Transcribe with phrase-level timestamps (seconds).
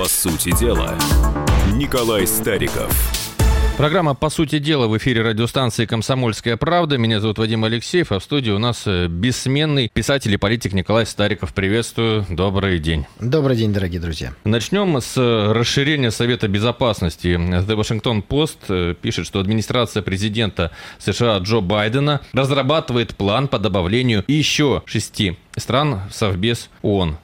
[0.00, 0.96] По сути дела,
[1.74, 2.90] Николай Стариков.
[3.76, 6.96] Программа «По сути дела» в эфире радиостанции «Комсомольская правда».
[6.96, 11.04] Меня зовут Вадим Алексеев, а в студии у нас э, бессменный писатель и политик Николай
[11.04, 11.52] Стариков.
[11.52, 13.04] Приветствую, добрый день.
[13.20, 14.32] Добрый день, дорогие друзья.
[14.44, 17.36] Начнем с расширения Совета Безопасности.
[17.36, 24.24] The Washington Post э, пишет, что администрация президента США Джо Байдена разрабатывает план по добавлению
[24.28, 27.18] еще шести стран в Совбез ООН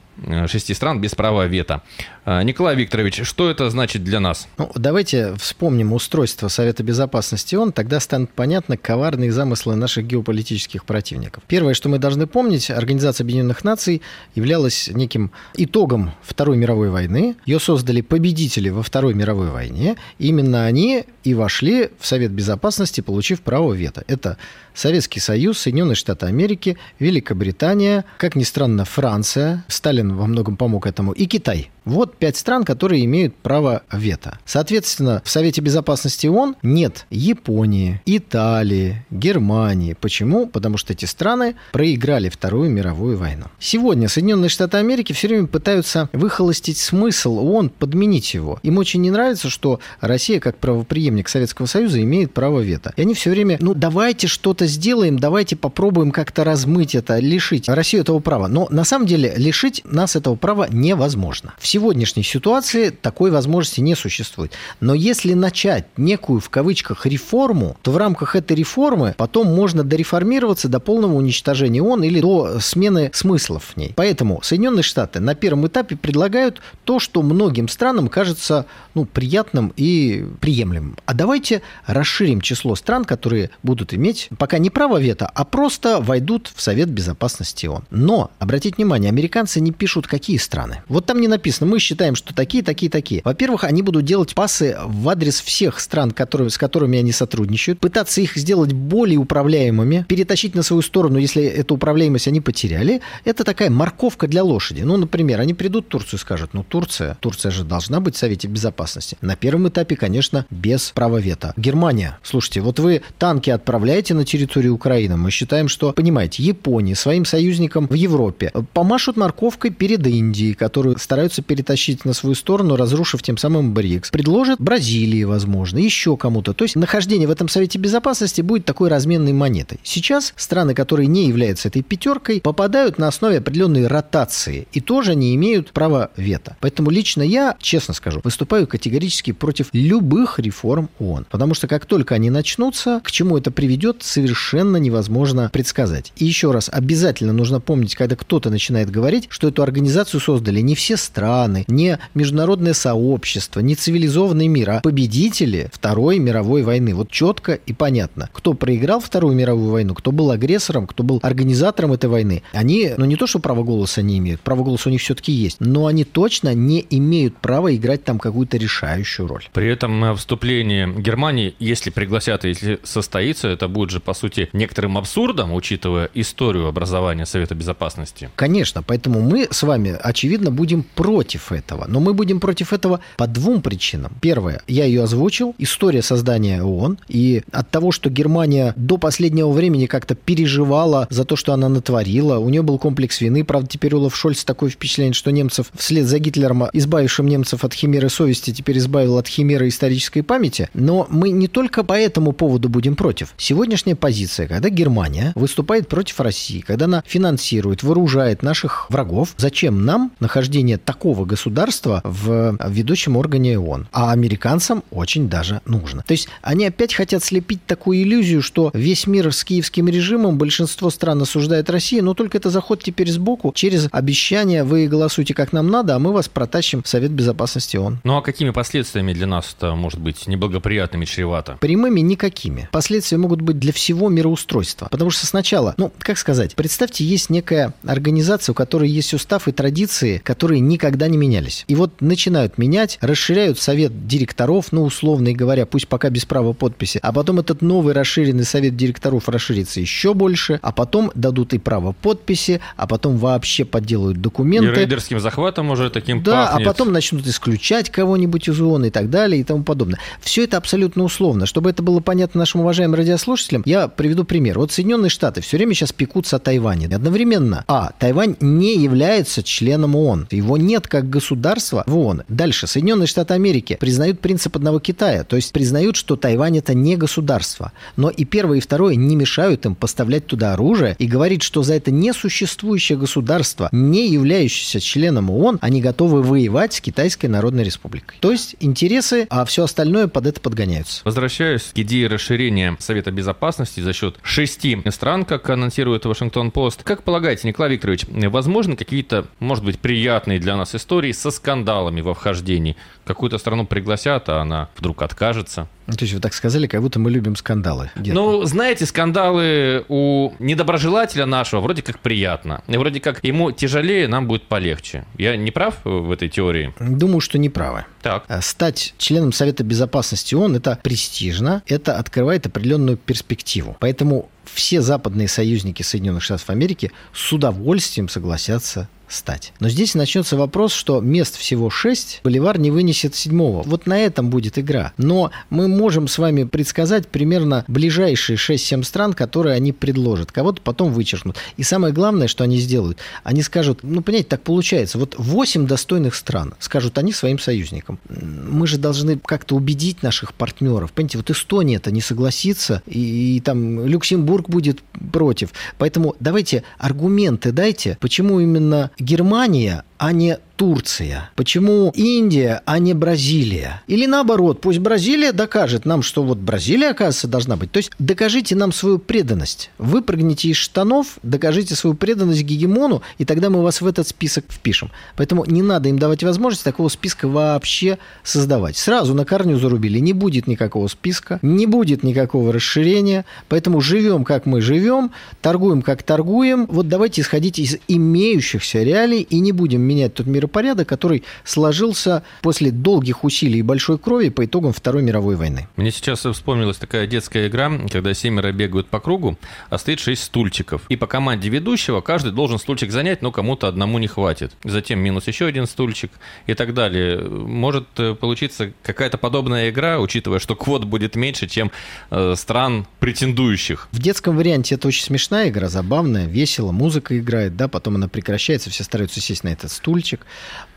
[0.47, 1.81] шести стран без права вето.
[2.25, 4.47] А, Николай Викторович, что это значит для нас?
[4.57, 11.43] Ну, давайте вспомним устройство Совета Безопасности ООН, тогда станут понятны коварные замыслы наших геополитических противников.
[11.47, 14.01] Первое, что мы должны помнить, Организация Объединенных Наций
[14.35, 17.35] являлась неким итогом Второй мировой войны.
[17.45, 19.95] Ее создали победители во Второй мировой войне.
[20.19, 24.03] Именно они и вошли в Совет Безопасности, получив право вето.
[24.07, 24.37] Это
[24.73, 31.11] Советский Союз, Соединенные Штаты Америки, Великобритания, как ни странно, Франция, Сталин во многом помог этому,
[31.11, 31.69] и Китай.
[31.87, 34.39] Вот пять стран, которые имеют право вето.
[34.43, 39.95] Соответственно, в Совете Безопасности ООН нет Японии, Италии, Германии.
[39.99, 40.47] Почему?
[40.47, 43.45] Потому что эти страны проиграли Вторую мировую войну.
[43.57, 48.59] Сегодня Соединенные Штаты Америки все время пытаются выхолостить смысл ООН, подменить его.
[48.63, 52.91] Им очень не нравится, что Россия, как правоприемник Советского Союза, имеет право вето.
[52.97, 58.01] И они все время, ну давайте что-то сделаем, давайте попробуем как-то размыть это, лишить Россию
[58.01, 58.49] этого права.
[58.49, 61.53] Но на самом деле лишить нас этого права невозможно.
[61.57, 64.51] Все сегодняшней ситуации такой возможности не существует.
[64.79, 70.69] Но если начать некую, в кавычках, реформу, то в рамках этой реформы потом можно дореформироваться
[70.69, 73.93] до полного уничтожения ООН или до смены смыслов в ней.
[73.95, 80.25] Поэтому Соединенные Штаты на первом этапе предлагают то, что многим странам кажется ну, приятным и
[80.41, 80.97] приемлемым.
[81.05, 86.51] А давайте расширим число стран, которые будут иметь пока не право вето, а просто войдут
[86.55, 87.83] в Совет Безопасности ООН.
[87.91, 90.81] Но, обратите внимание, американцы не пишут, какие страны.
[90.87, 93.21] Вот там не написано мы считаем, что такие, такие, такие.
[93.23, 98.21] Во-первых, они будут делать пасы в адрес всех стран, которые, с которыми они сотрудничают, пытаться
[98.21, 103.01] их сделать более управляемыми, перетащить на свою сторону, если эту управляемость они потеряли.
[103.25, 104.81] Это такая морковка для лошади.
[104.81, 108.17] Ну, например, они придут в Турцию и скажут, ну, Турция, Турция же должна быть в
[108.17, 109.17] Совете Безопасности.
[109.21, 111.53] На первом этапе, конечно, без права вето.
[111.57, 117.25] Германия, слушайте, вот вы танки отправляете на территорию Украины, мы считаем, что, понимаете, Япония своим
[117.25, 123.37] союзникам в Европе помашут морковкой перед Индией, которую стараются перетащить на свою сторону, разрушив тем
[123.37, 124.11] самым БРИКС.
[124.11, 126.53] Предложит Бразилии, возможно, еще кому-то.
[126.53, 129.79] То есть нахождение в этом Совете Безопасности будет такой разменной монетой.
[129.83, 135.33] Сейчас страны, которые не являются этой пятеркой, попадают на основе определенной ротации и тоже не
[135.35, 136.57] имеют права вето.
[136.59, 141.27] Поэтому лично я, честно скажу, выступаю категорически против любых реформ ООН.
[141.29, 146.11] Потому что как только они начнутся, к чему это приведет, совершенно невозможно предсказать.
[146.17, 150.75] И еще раз, обязательно нужно помнить, когда кто-то начинает говорить, что эту организацию создали не
[150.75, 156.95] все страны, страны, не международное сообщество, не цивилизованный мир, а победители Второй мировой войны.
[156.95, 161.93] Вот четко и понятно, кто проиграл Вторую мировую войну, кто был агрессором, кто был организатором
[161.93, 162.41] этой войны.
[162.53, 165.57] Они, ну не то, что право голоса не имеют, право голоса у них все-таки есть,
[165.59, 169.43] но они точно не имеют права играть там какую-то решающую роль.
[169.53, 175.53] При этом вступление Германии, если пригласят, если состоится, это будет же, по сути, некоторым абсурдом,
[175.53, 178.29] учитывая историю образования Совета Безопасности.
[178.35, 181.85] Конечно, поэтому мы с вами, очевидно, будем против против этого.
[181.89, 184.13] Но мы будем против этого по двум причинам.
[184.21, 186.99] Первое, я ее озвучил, история создания ООН.
[187.09, 192.37] И от того, что Германия до последнего времени как-то переживала за то, что она натворила,
[192.37, 193.43] у нее был комплекс вины.
[193.43, 198.07] Правда, теперь Олаф Шольц такое впечатление, что немцев вслед за Гитлером, избавившим немцев от химеры
[198.09, 200.69] совести, теперь избавил от химеры исторической памяти.
[200.73, 203.33] Но мы не только по этому поводу будем против.
[203.37, 210.13] Сегодняшняя позиция, когда Германия выступает против России, когда она финансирует, вооружает наших врагов, зачем нам
[210.21, 213.87] нахождение такого государства в ведущем органе ООН.
[213.91, 216.03] А американцам очень даже нужно.
[216.07, 220.89] То есть они опять хотят слепить такую иллюзию, что весь мир с киевским режимом, большинство
[220.89, 225.69] стран осуждает Россию, но только это заход теперь сбоку через обещание «вы голосуйте как нам
[225.69, 227.99] надо, а мы вас протащим в Совет Безопасности ООН».
[228.03, 231.57] Ну а какими последствиями для нас это может быть неблагоприятными чревато?
[231.59, 232.69] Прямыми никакими.
[232.71, 234.87] Последствия могут быть для всего мироустройства.
[234.91, 239.51] Потому что сначала, ну, как сказать, представьте, есть некая организация, у которой есть устав и
[239.51, 241.65] традиции, которые никогда никогда не менялись.
[241.67, 246.99] И вот начинают менять, расширяют совет директоров, ну, условно говоря, пусть пока без права подписи,
[247.01, 251.93] а потом этот новый расширенный совет директоров расширится еще больше, а потом дадут и право
[251.93, 254.71] подписи, а потом вообще подделают документы.
[254.71, 256.67] И рейдерским захватом уже таким Да, пахнет.
[256.67, 259.99] а потом начнут исключать кого-нибудь из ООН и так далее и тому подобное.
[260.21, 261.45] Все это абсолютно условно.
[261.45, 264.59] Чтобы это было понятно нашим уважаемым радиослушателям, я приведу пример.
[264.59, 266.87] Вот Соединенные Штаты все время сейчас пекутся о Тайване.
[266.87, 270.27] Одновременно, а, Тайвань не является членом ООН.
[270.31, 272.23] Его нет как государства в ООН.
[272.27, 272.67] Дальше.
[272.67, 277.71] Соединенные Штаты Америки признают принцип одного Китая, то есть признают, что Тайвань это не государство.
[277.95, 281.75] Но и первое, и второе не мешают им поставлять туда оружие и говорить, что за
[281.75, 288.17] это несуществующее государство, не являющееся членом ООН, они готовы воевать с Китайской Народной Республикой.
[288.19, 291.01] То есть интересы, а все остальное под это подгоняются.
[291.05, 296.83] Возвращаюсь к идее расширения Совета Безопасности за счет шести стран, как анонсирует Вашингтон-Пост.
[296.83, 302.13] Как полагаете, Николай Викторович, возможно какие-то, может быть, приятные для нас истории со скандалами во
[302.13, 302.75] вхождении?
[303.07, 305.67] Какую-то страну пригласят, а она вдруг откажется?
[305.87, 307.89] Ну, то есть вы так сказали, как будто мы любим скандалы.
[307.95, 312.61] Ну, знаете, скандалы у недоброжелателя нашего вроде как приятно.
[312.67, 315.05] И вроде как ему тяжелее, нам будет полегче.
[315.17, 316.73] Я не прав в этой теории?
[316.79, 317.85] Думаю, что не правы.
[318.01, 318.25] Так.
[318.27, 323.77] А стать членом Совета Безопасности ООН– это престижно, это открывает определенную перспективу.
[323.79, 329.53] Поэтому все западные союзники Соединенных Штатов Америки с удовольствием согласятся стать.
[329.59, 333.63] Но здесь начнется вопрос, что мест всего 6, Боливар не вынесет седьмого.
[333.63, 334.93] Вот на этом будет игра.
[334.97, 340.31] Но мы можем с вами предсказать примерно ближайшие 6-7 стран, которые они предложат.
[340.31, 341.37] Кого-то потом вычеркнут.
[341.57, 344.97] И самое главное, что они сделают, они скажут, ну, понимаете, так получается.
[344.97, 347.99] Вот 8 достойных стран скажут они своим союзникам.
[348.09, 350.91] Мы же должны как-то убедить наших партнеров.
[350.91, 355.49] Понимаете, вот Эстония-то не согласится, и, и там Люксембург будет против.
[355.77, 361.29] Поэтому давайте аргументы дайте, почему именно Германия, а не Турция?
[361.35, 363.83] Почему Индия, а не Бразилия?
[363.87, 367.71] Или наоборот, пусть Бразилия докажет нам, что вот Бразилия, оказывается, должна быть.
[367.71, 369.69] То есть докажите нам свою преданность.
[369.77, 374.89] Выпрыгните из штанов, докажите свою преданность гегемону, и тогда мы вас в этот список впишем.
[375.15, 378.77] Поэтому не надо им давать возможность такого списка вообще создавать.
[378.77, 379.99] Сразу на корню зарубили.
[379.99, 383.25] Не будет никакого списка, не будет никакого расширения.
[383.47, 386.65] Поэтому живем, как мы живем, торгуем, как торгуем.
[386.65, 392.71] Вот давайте исходить из имеющихся реалий и не будем менять тот миропорядок, который сложился после
[392.71, 395.67] долгих усилий и большой крови по итогам Второй мировой войны.
[395.75, 399.37] Мне сейчас вспомнилась такая детская игра, когда семеро бегают по кругу,
[399.69, 400.83] а стоит шесть стульчиков.
[400.89, 404.53] И по команде ведущего каждый должен стульчик занять, но кому-то одному не хватит.
[404.63, 406.11] Затем минус еще один стульчик
[406.45, 407.19] и так далее.
[407.21, 411.71] Может э, получиться какая-то подобная игра, учитывая, что квот будет меньше, чем
[412.09, 413.87] э, стран претендующих.
[413.91, 418.69] В детском варианте это очень смешная игра, забавная, весело, музыка играет, да, потом она прекращается,
[418.69, 420.25] все стараются сесть на этот стульчик.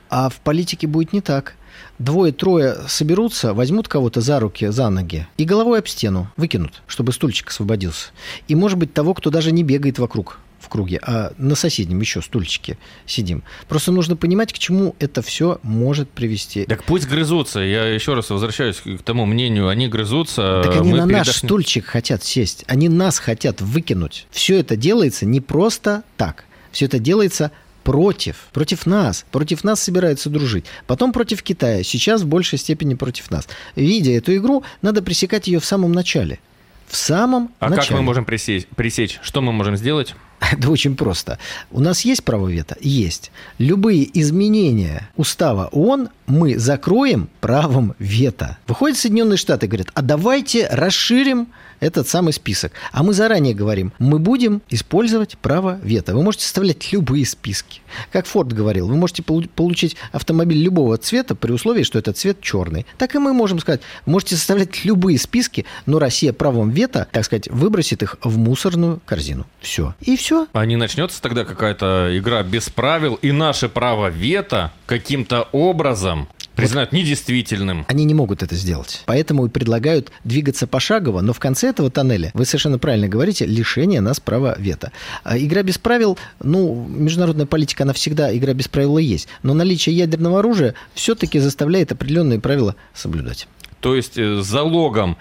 [0.09, 1.55] А в политике будет не так.
[1.99, 7.49] Двое-трое соберутся, возьмут кого-то за руки, за ноги и головой об стену выкинут, чтобы стульчик
[7.49, 8.09] освободился.
[8.49, 12.23] И, может быть, того, кто даже не бегает вокруг в круге, а на соседнем еще
[12.23, 13.43] стульчике сидим.
[13.69, 16.65] Просто нужно понимать, к чему это все может привести.
[16.65, 17.61] Так пусть грызутся.
[17.61, 19.69] Я еще раз возвращаюсь к тому мнению.
[19.69, 20.63] Они грызутся.
[20.65, 21.17] Так они на передохнем.
[21.19, 22.65] наш стульчик хотят сесть.
[22.67, 24.27] Они нас хотят выкинуть.
[24.31, 26.45] Все это делается не просто так.
[26.73, 27.51] Все это делается
[27.85, 30.65] против, против нас, против нас собираются дружить.
[30.87, 33.49] Потом против Китая, сейчас в большей степени против нас.
[33.77, 36.39] Видя эту игру, надо пресекать ее в самом начале.
[36.87, 37.89] В самом А начале.
[37.89, 39.19] как мы можем пресечь, пресечь?
[39.23, 40.15] Что мы можем сделать?
[40.53, 41.39] Это очень просто.
[41.71, 42.77] У нас есть право вето?
[42.81, 43.31] Есть.
[43.59, 48.57] Любые изменения устава ООН мы закроем правом вето.
[48.67, 51.49] Выходят Соединенные Штаты и говорят, а давайте расширим
[51.81, 52.73] этот самый список.
[52.93, 56.15] А мы заранее говорим, мы будем использовать право вето.
[56.15, 57.81] Вы можете составлять любые списки.
[58.13, 62.41] Как Форд говорил, вы можете полу- получить автомобиль любого цвета при условии, что этот цвет
[62.41, 62.87] черный.
[62.99, 67.49] Так и мы можем сказать, можете составлять любые списки, но Россия правом вето, так сказать,
[67.49, 69.47] выбросит их в мусорную корзину.
[69.61, 69.95] Все.
[70.01, 70.30] И все.
[70.53, 76.29] А не начнется тогда какая-то игра без правил, и наше право вето каким-то образом
[76.61, 77.87] признают недействительным.
[77.89, 79.03] Они не могут это сделать.
[79.07, 84.01] Поэтому и предлагают двигаться пошагово, но в конце этого тоннеля, вы совершенно правильно говорите, лишение
[84.01, 84.93] нас права вето.
[85.25, 89.29] А игра без правил, ну, международная политика, она всегда игра без правил и есть.
[89.43, 93.49] Но наличие ядерного оружия все-таки заставляет определенные правила соблюдать.
[93.81, 95.17] То есть э, залогом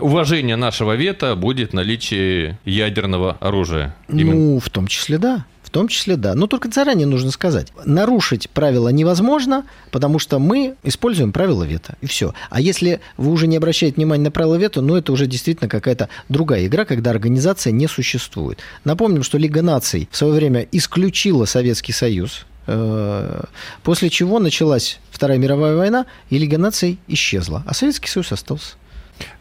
[0.00, 3.94] уважения нашего вето будет наличие ядерного оружия.
[4.08, 4.34] Именно.
[4.34, 5.44] Ну, в том числе да.
[5.62, 6.34] В том числе да.
[6.34, 7.72] Но только заранее нужно сказать.
[7.84, 11.96] Нарушить правила невозможно, потому что мы используем правила вето.
[12.00, 12.34] И все.
[12.50, 16.08] А если вы уже не обращаете внимания на правила вето, ну это уже действительно какая-то
[16.28, 18.60] другая игра, когда организация не существует.
[18.84, 23.44] Напомним, что Лига наций в свое время исключила Советский Союз Э,
[23.82, 28.74] после чего началась Вторая мировая война, и Лига наций исчезла, а Советский Союз остался.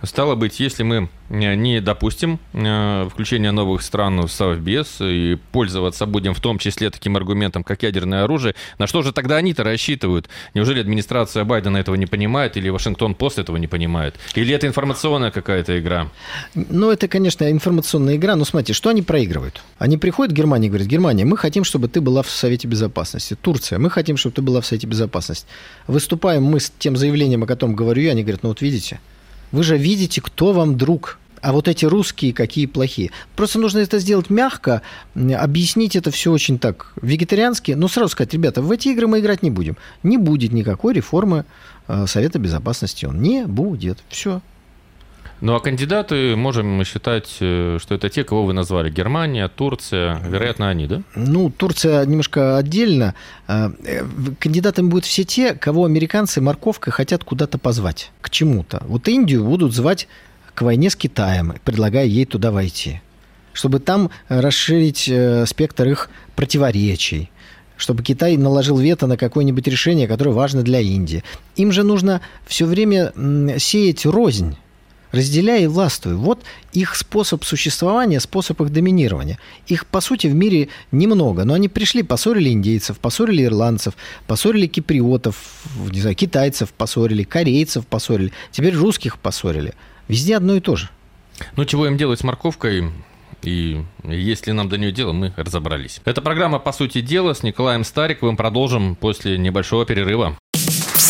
[0.04, 6.06] Стало быть, если мы э, не допустим э, включения новых стран в Совбез и пользоваться
[6.06, 10.30] будем в том числе таким аргументом, как ядерное оружие, на что же тогда они-то рассчитывают?
[10.54, 14.16] Неужели администрация Байдена этого не понимает или Вашингтон-Пост этого не понимает?
[14.36, 16.08] Или это информационная какая-то игра?
[16.54, 18.36] Ну, это, конечно, информационная игра.
[18.36, 19.62] Но смотрите, что они проигрывают?
[19.80, 23.36] Они приходят в Германию и говорят, Германия, мы хотим, чтобы ты была в Совете Безопасности.
[23.42, 25.48] Турция, мы хотим, чтобы ты была в Совете Безопасности.
[25.88, 29.00] Выступаем мы с тем заявлением, о котором говорю я, они говорят, ну вот видите,
[29.52, 31.20] вы же видите, кто вам друг.
[31.42, 33.12] А вот эти русские какие плохие.
[33.36, 34.82] Просто нужно это сделать мягко,
[35.14, 37.74] объяснить это все очень так вегетариански.
[37.74, 39.78] Но сразу сказать, ребята, в эти игры мы играть не будем.
[40.02, 41.46] Не будет никакой реформы
[41.88, 43.06] э, Совета Безопасности.
[43.06, 44.00] Он не будет.
[44.10, 44.42] Все.
[45.42, 48.90] Ну а кандидаты можем мы считать, э, что это те, кого вы назвали.
[48.90, 51.02] Германия, Турция, вероятно, они, да?
[51.16, 53.16] Ну, Турция немножко отдельно.
[53.48, 53.70] Э,
[54.40, 58.84] кандидатами будут все те, кого американцы морковкой хотят куда-то позвать, к чему-то.
[58.88, 60.08] Вот Индию будут звать
[60.54, 63.02] к войне с Китаем, предлагая ей туда войти.
[63.52, 67.30] Чтобы там расширить э, спектр их противоречий
[67.78, 71.26] чтобы Китай наложил вето на какое-нибудь решение, которое важно для Индии.
[71.58, 73.12] Им же нужно все время
[73.60, 74.56] сеять рознь
[75.16, 76.16] разделяй и властвуй.
[76.16, 76.44] Вот
[76.74, 79.40] их способ существования, способ их доминирования.
[79.68, 83.96] Их, по сути, в мире немного, но они пришли, поссорили индейцев, поссорили ирландцев,
[84.28, 85.36] поссорили киприотов,
[85.92, 89.74] не знаю, китайцев поссорили, корейцев поссорили, теперь русских поссорили.
[90.08, 90.90] Везде одно и то же.
[91.56, 92.92] Ну, чего им делать с морковкой,
[93.42, 96.02] и если нам до нее дело, мы разобрались.
[96.06, 98.38] Это программа «По сути дела» с Николаем Стариковым.
[98.38, 100.38] Продолжим после небольшого перерыва.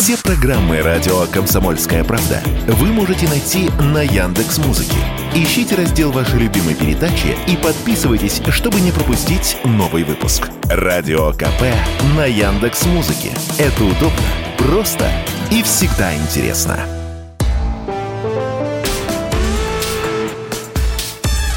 [0.06, 4.94] Все программы радио Комсомольская правда вы можете найти на Яндекс Музыке.
[5.34, 10.48] Ищите раздел вашей любимой передачи и подписывайтесь, чтобы не пропустить новый выпуск.
[10.70, 11.74] Радио КП
[12.16, 13.32] на Яндекс Музыке.
[13.58, 14.22] Это удобно,
[14.58, 15.10] просто
[15.50, 16.78] и всегда интересно.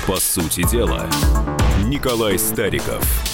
[0.08, 1.06] По сути дела,
[1.86, 3.29] Николай Стариков.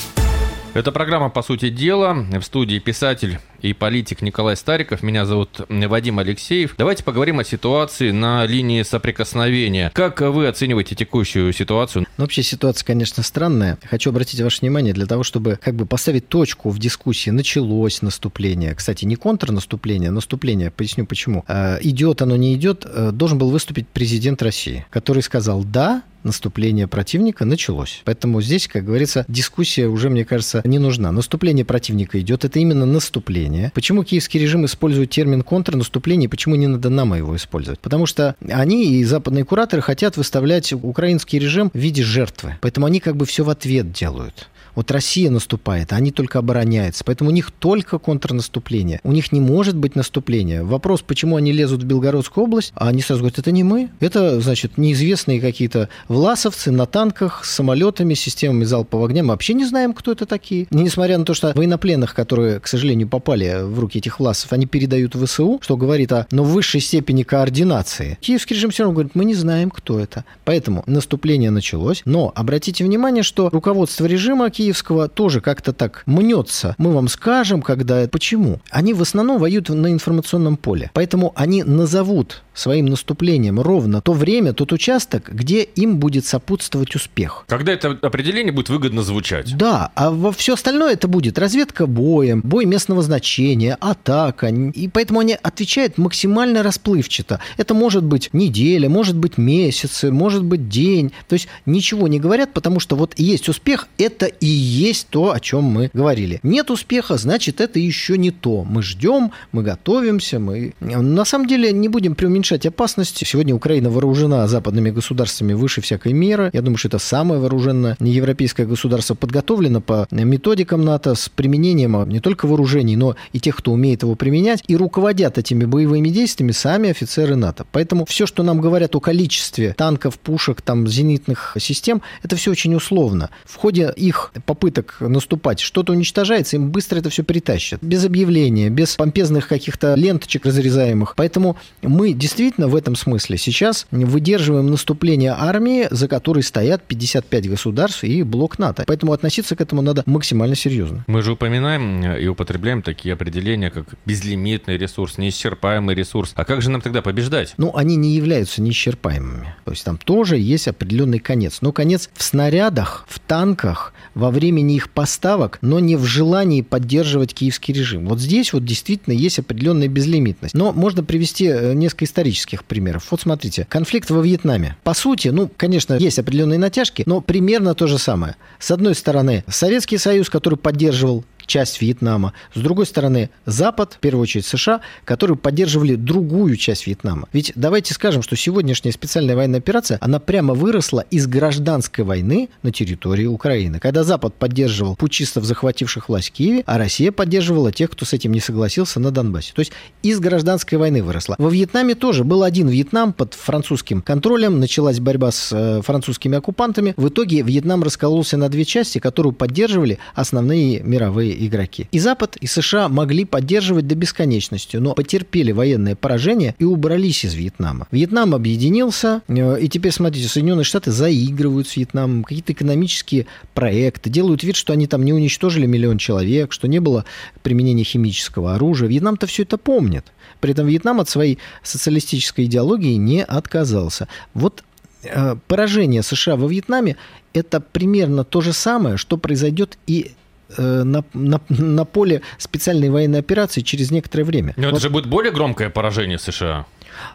[0.74, 2.26] Это программа «По сути дела».
[2.38, 5.02] В студии писатель и политик Николай Стариков.
[5.02, 6.76] Меня зовут Вадим Алексеев.
[6.78, 9.92] Давайте поговорим о ситуации на линии соприкосновения.
[9.94, 12.06] Как вы оцениваете текущую ситуацию?
[12.18, 13.80] Ну, вообще ситуация, конечно, странная.
[13.90, 17.32] Хочу обратить ваше внимание для того, чтобы как бы поставить точку в дискуссии.
[17.32, 18.76] Началось наступление.
[18.76, 20.70] Кстати, не контрнаступление, а наступление.
[20.70, 21.44] Поясню почему.
[21.48, 22.86] А, идет оно, не идет.
[22.86, 28.02] Э, должен был выступить президент России, который сказал «да», наступление противника началось.
[28.04, 31.12] Поэтому здесь, как говорится, дискуссия уже, мне кажется, не нужна.
[31.12, 33.72] Наступление противника идет, это именно наступление наступления.
[33.74, 37.80] Почему киевский режим использует термин контрнаступление, почему не надо нам его использовать?
[37.80, 42.58] Потому что они и западные кураторы хотят выставлять украинский режим в виде жертвы.
[42.62, 44.48] Поэтому они как бы все в ответ делают.
[44.76, 47.04] Вот Россия наступает, а они только обороняются.
[47.04, 49.00] Поэтому у них только контрнаступление.
[49.04, 50.64] У них не может быть наступления.
[50.64, 53.90] Вопрос, почему они лезут в Белгородскую область, а они сразу говорят, это не мы.
[54.00, 59.24] Это, значит, неизвестные какие-то власовцы на танках с самолетами, системами залпового огня.
[59.24, 60.68] Мы вообще не знаем, кто это такие.
[60.72, 65.16] Несмотря на то, что военнопленных, которые, к сожалению, попали в руки этих власов, они передают
[65.16, 68.18] ВСУ, что говорит о но высшей степени координации.
[68.22, 70.26] Киевский режим все равно говорит, мы не знаем, кто это.
[70.44, 72.02] Поэтому наступление началось.
[72.06, 76.74] Но обратите внимание, что руководство режима Киевского тоже как-то так мнется.
[76.80, 78.08] Мы вам скажем, когда...
[78.08, 78.62] Почему?
[78.72, 80.90] Они в основном воюют на информационном поле.
[80.94, 87.44] Поэтому они назовут своим наступлением ровно то время, тот участок, где им будет сопутствовать успех.
[87.48, 89.56] Когда это определение будет выгодно звучать.
[89.58, 94.48] Да, а во все остальное это будет разведка боем, бой местного значения, атака.
[94.48, 97.42] И поэтому они отвечают максимально расплывчато.
[97.58, 101.12] Это может быть неделя, может быть месяцы, может быть день.
[101.28, 105.40] То есть ничего не говорят, потому что вот есть успех, это и есть то, о
[105.40, 106.40] чем мы говорили.
[106.42, 108.64] Нет успеха, значит, это еще не то.
[108.64, 110.74] Мы ждем, мы готовимся, мы...
[110.80, 113.26] На самом деле не будем преуменьшать уменьшать опасность.
[113.26, 116.52] Сегодня Украина вооружена западными государствами выше всякой меры.
[116.54, 122.20] Я думаю, что это самое вооруженное европейское государство подготовлено по методикам НАТО с применением не
[122.20, 126.92] только вооружений, но и тех, кто умеет его применять, и руководят этими боевыми действиями сами
[126.92, 127.66] офицеры НАТО.
[127.72, 132.76] Поэтому все, что нам говорят о количестве танков, пушек, там, зенитных систем, это все очень
[132.76, 133.32] условно.
[133.46, 137.82] В ходе их попыток наступать что-то уничтожается, им быстро это все притащат.
[137.82, 141.16] Без объявления, без помпезных каких-то ленточек разрезаемых.
[141.16, 147.50] Поэтому мы действительно действительно в этом смысле сейчас выдерживаем наступление армии, за которой стоят 55
[147.50, 148.84] государств и блок НАТО.
[148.86, 151.06] Поэтому относиться к этому надо максимально серьезно.
[151.08, 156.34] Мы же упоминаем и употребляем такие определения, как безлимитный ресурс, неисчерпаемый ресурс.
[156.36, 157.54] А как же нам тогда побеждать?
[157.58, 159.56] Ну, они не являются неисчерпаемыми.
[159.64, 161.60] То есть там тоже есть определенный конец.
[161.62, 167.34] Но конец в снарядах, в танках, во времени их поставок, но не в желании поддерживать
[167.34, 168.08] киевский режим.
[168.08, 170.54] Вот здесь вот действительно есть определенная безлимитность.
[170.54, 173.08] Но можно привести э, несколько исторических примеров.
[173.12, 174.76] Вот смотрите, конфликт во Вьетнаме.
[174.84, 178.36] По сути, ну, конечно, есть определенные натяжки, но примерно то же самое.
[178.60, 182.34] С одной стороны, Советский Союз, который поддерживал часть Вьетнама.
[182.54, 187.28] С другой стороны, Запад, в первую очередь США, которые поддерживали другую часть Вьетнама.
[187.34, 192.72] Ведь давайте скажем, что сегодняшняя специальная военная операция, она прямо выросла из гражданской войны на
[192.72, 193.80] территории Украины.
[193.80, 198.32] Когда Запад поддерживал путчистов, захвативших власть в Киеве, а Россия поддерживала тех, кто с этим
[198.32, 199.54] не согласился на Донбассе.
[199.54, 199.72] То есть
[200.02, 201.36] из гражданской войны выросла.
[201.38, 206.94] Во Вьетнаме тоже был один Вьетнам под французским контролем, началась борьба с э, французскими оккупантами.
[206.98, 211.88] В итоге Вьетнам раскололся на две части, которую поддерживали основные мировые игроки.
[211.92, 217.34] И Запад, и США могли поддерживать до бесконечности, но потерпели военное поражение и убрались из
[217.34, 217.88] Вьетнама.
[217.92, 224.44] Вьетнам объединился, э, и теперь, смотрите, Соединенные Штаты заигрывают с Вьетнамом, какие-то экономические проекты, делают
[224.44, 227.06] вид, что они там не уничтожили миллион человек, что не было
[227.44, 228.88] применения химического оружия.
[228.88, 230.06] Вьетнам-то все это помнит.
[230.40, 234.08] При этом Вьетнам от своей социалистической идеологии не отказался.
[234.34, 234.64] Вот
[235.04, 236.98] э, поражение США во Вьетнаме
[237.34, 240.12] это примерно то же самое, что произойдет и
[240.58, 244.54] на, на, на поле специальной военной операции через некоторое время.
[244.58, 244.74] Но вот.
[244.74, 246.66] это же будет более громкое поражение США,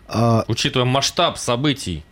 [0.08, 2.04] а, учитывая масштаб событий.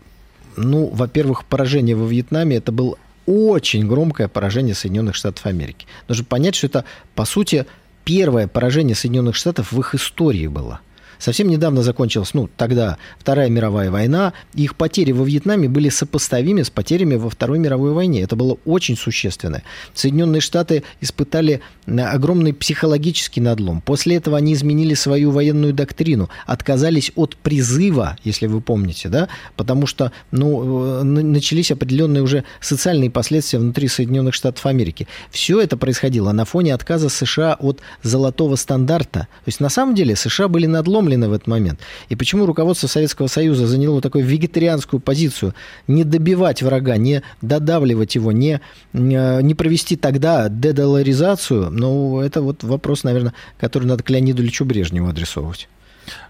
[0.56, 2.96] Ну, во-первых, поражение во Вьетнаме это было
[3.26, 5.86] очень громкое поражение Соединенных Штатов Америки.
[6.08, 6.84] Нужно понять, что это,
[7.14, 7.66] по сути,
[8.04, 10.80] первое поражение Соединенных Штатов в их истории было.
[11.18, 16.70] Совсем недавно закончилась, ну, тогда Вторая мировая война, их потери во Вьетнаме были сопоставимы с
[16.70, 18.22] потерями во Второй мировой войне.
[18.22, 19.62] Это было очень существенно.
[19.94, 23.80] Соединенные Штаты испытали э, огромный психологический надлом.
[23.80, 29.86] После этого они изменили свою военную доктрину, отказались от призыва, если вы помните, да, потому
[29.86, 35.08] что, ну, э, начались определенные уже социальные последствия внутри Соединенных Штатов Америки.
[35.30, 39.20] Все это происходило на фоне отказа США от золотого стандарта.
[39.20, 41.80] То есть, на самом деле, США были надлом сломлены в этот момент.
[42.08, 45.54] И почему руководство Советского Союза заняло такую вегетарианскую позицию?
[45.86, 48.60] Не добивать врага, не додавливать его, не,
[48.92, 51.70] не провести тогда дедоларизацию.
[51.70, 55.68] Ну, это вот вопрос, наверное, который надо к Леониду Ильичу Брежневу адресовывать.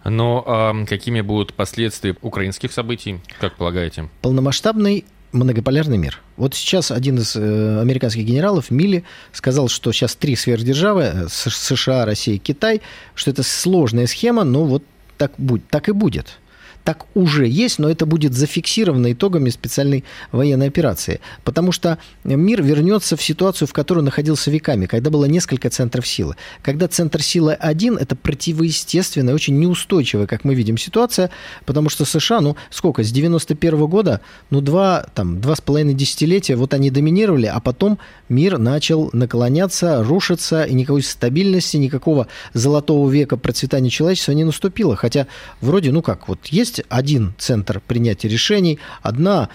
[0.04, 4.08] Но а какими будут последствия украинских событий, как полагаете?
[4.22, 6.20] Полномасштабный многополярный мир.
[6.36, 12.04] Вот сейчас один из э, американских генералов, Милли, сказал, что сейчас три сверхдержавы, э, США,
[12.04, 12.80] Россия, Китай,
[13.14, 14.84] что это сложная схема, но вот
[15.16, 16.38] так, будь, так и будет
[16.84, 21.20] так уже есть, но это будет зафиксировано итогами специальной военной операции.
[21.44, 26.36] Потому что мир вернется в ситуацию, в которой находился веками, когда было несколько центров силы.
[26.62, 31.30] Когда центр силы один, это противоестественная, очень неустойчивая, как мы видим, ситуация,
[31.66, 36.56] потому что США, ну, сколько, с 91 года, ну, два, там, два с половиной десятилетия,
[36.56, 43.36] вот они доминировали, а потом мир начал наклоняться, рушиться, и никакой стабильности, никакого золотого века
[43.36, 44.96] процветания человечества не наступило.
[44.96, 45.26] Хотя
[45.60, 49.48] вроде, ну как, вот есть есть один центр принятия решений, одна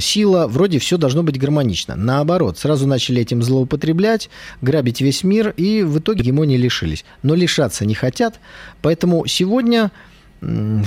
[0.00, 1.96] сила, вроде все должно быть гармонично.
[1.96, 4.28] Наоборот, сразу начали этим злоупотреблять,
[4.60, 7.04] грабить весь мир, и в итоге гегемонии лишились.
[7.22, 8.40] Но лишаться не хотят,
[8.82, 9.90] поэтому сегодня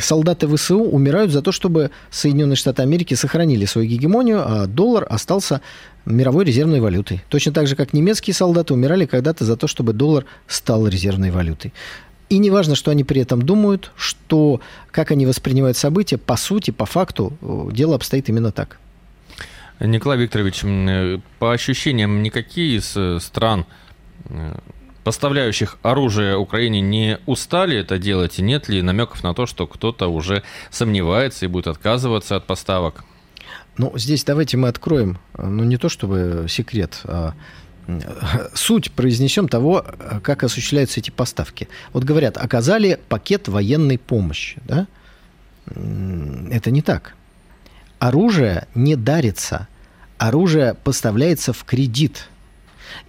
[0.02, 5.62] солдаты ВСУ умирают за то, чтобы Соединенные Штаты Америки сохранили свою гегемонию, а доллар остался
[6.06, 7.24] мировой резервной валютой.
[7.30, 11.74] Точно так же, как немецкие солдаты умирали когда-то за то, чтобы доллар стал резервной валютой.
[12.30, 14.60] И не важно, что они при этом думают, что
[14.92, 18.80] как они воспринимают события, по сути, по факту, э, дело обстоит именно так.
[19.80, 23.66] Николай Викторович, э, по ощущениям, никакие из э, стран,
[25.04, 28.40] поставляющих оружие Украине, не устали это делать?
[28.40, 33.06] И нет ли намеков на то, что кто-то уже сомневается и будет отказываться от поставок?
[33.78, 37.34] Ну, здесь давайте мы откроем, ну, не то чтобы секрет, а
[38.54, 39.86] суть произнесем того,
[40.24, 41.68] как осуществляются эти поставки.
[41.94, 44.58] Вот говорят, оказали пакет военной помощи.
[44.66, 44.88] Да?
[45.68, 47.16] Это не так.
[48.00, 49.68] Оружие не дарится.
[50.18, 52.28] Оружие поставляется в кредит.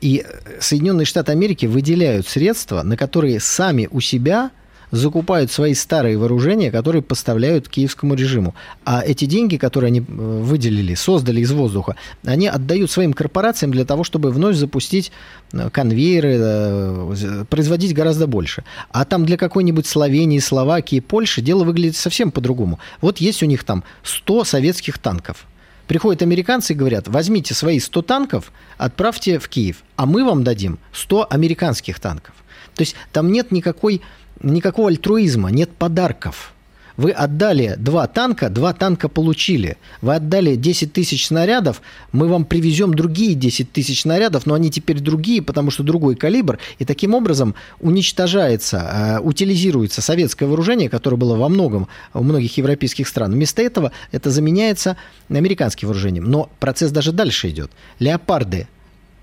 [0.00, 0.24] И
[0.60, 4.50] Соединенные Штаты Америки выделяют средства, на которые сами у себя
[4.90, 8.55] закупают свои старые вооружения, которые поставляют киевскому режиму.
[8.85, 13.85] А эти деньги, которые они э, выделили, создали из воздуха, они отдают своим корпорациям для
[13.85, 15.12] того, чтобы вновь запустить
[15.53, 18.64] э, конвейеры, э, производить гораздо больше.
[18.90, 22.79] А там для какой-нибудь Словении, Словакии, Польши дело выглядит совсем по-другому.
[23.01, 25.46] Вот есть у них там 100 советских танков.
[25.87, 30.79] Приходят американцы и говорят, возьмите свои 100 танков, отправьте в Киев, а мы вам дадим
[30.92, 32.35] 100 американских танков.
[32.75, 34.03] То есть там нет никакой,
[34.42, 36.53] никакого альтруизма, нет подарков.
[36.96, 39.77] Вы отдали два танка, два танка получили.
[40.01, 45.01] Вы отдали 10 тысяч снарядов, мы вам привезем другие 10 тысяч снарядов, но они теперь
[45.01, 46.59] другие, потому что другой калибр.
[46.79, 53.09] И таким образом уничтожается, э, утилизируется советское вооружение, которое было во многом у многих европейских
[53.09, 53.33] стран.
[53.33, 54.96] Вместо этого это заменяется
[55.29, 56.25] американским вооружением.
[56.25, 57.70] Но процесс даже дальше идет.
[57.99, 58.68] Леопарды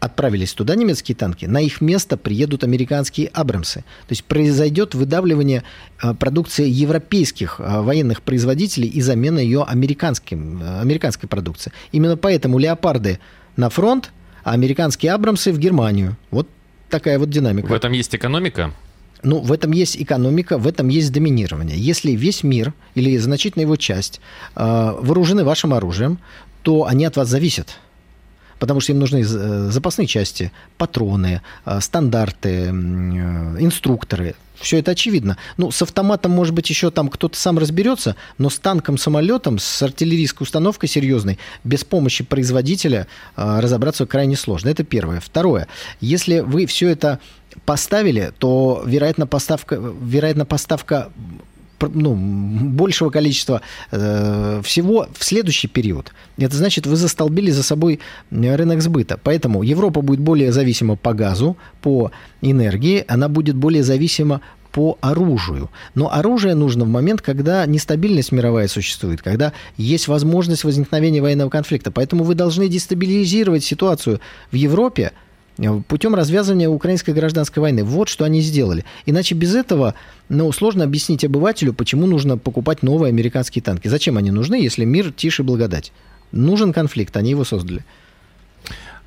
[0.03, 3.79] отправились туда немецкие танки, на их место приедут американские Абрамсы.
[3.79, 5.63] То есть произойдет выдавливание
[6.01, 11.71] э, продукции европейских э, военных производителей и замена ее американским, э, американской продукции.
[11.93, 13.19] Именно поэтому леопарды
[13.55, 14.11] на фронт,
[14.43, 16.17] а американские Абрамсы в Германию.
[16.31, 16.49] Вот
[16.89, 17.67] такая вот динамика.
[17.67, 18.73] В этом есть экономика?
[19.23, 21.77] Ну, в этом есть экономика, в этом есть доминирование.
[21.77, 24.19] Если весь мир или значительная его часть
[24.53, 26.19] вооружены вашим оружием,
[26.61, 27.79] то они от вас зависят
[28.59, 32.69] потому что им нужны э, запасные части, патроны, э, стандарты, э,
[33.59, 34.35] инструкторы.
[34.55, 35.37] Все это очевидно.
[35.57, 39.81] Ну, с автоматом, может быть, еще там кто-то сам разберется, но с танком, самолетом, с
[39.81, 44.69] артиллерийской установкой серьезной, без помощи производителя разобраться крайне сложно.
[44.69, 45.19] Это первое.
[45.19, 45.67] Второе.
[45.99, 47.19] Если вы все это
[47.65, 51.09] поставили, то, вероятно, поставка, вероятно, поставка
[51.81, 56.12] ну, большего количества э, всего в следующий период.
[56.38, 57.99] Это значит, вы застолбили за собой
[58.31, 59.19] рынок сбыта.
[59.21, 65.69] Поэтому Европа будет более зависима по газу, по энергии, она будет более зависима по оружию.
[65.93, 71.91] Но оружие нужно в момент, когда нестабильность мировая существует, когда есть возможность возникновения военного конфликта.
[71.91, 74.19] Поэтому вы должны дестабилизировать ситуацию
[74.51, 75.22] в Европе, Э,
[75.87, 77.83] путем развязывания украинской гражданской войны.
[77.83, 78.85] Вот что они сделали.
[79.05, 79.95] Иначе без этого
[80.29, 83.87] ну, сложно объяснить обывателю, почему нужно покупать новые американские танки.
[83.87, 85.91] Зачем они нужны, если мир тише благодать?
[86.31, 87.85] Нужен конфликт, они его создали.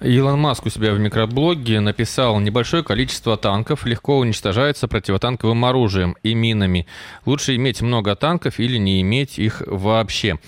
[0.00, 6.34] Илон Маск у себя в микроблоге написал, небольшое количество танков легко уничтожается противотанковым оружием и
[6.34, 6.86] минами.
[7.24, 10.38] Лучше иметь много танков или не иметь их вообще.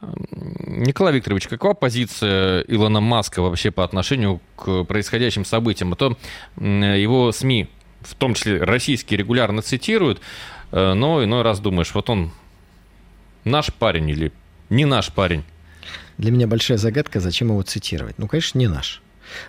[0.00, 5.92] Николай Викторович, какова позиция Илона Маска вообще по отношению к происходящим событиям?
[5.92, 6.16] А то
[6.56, 7.68] его СМИ,
[8.00, 10.20] в том числе российские, регулярно цитируют,
[10.72, 12.30] э, но иной раз думаешь, вот он
[13.44, 14.32] наш парень или
[14.70, 15.44] не наш парень?
[16.16, 18.18] Для меня большая загадка, зачем его цитировать.
[18.18, 19.02] Ну, конечно, не наш.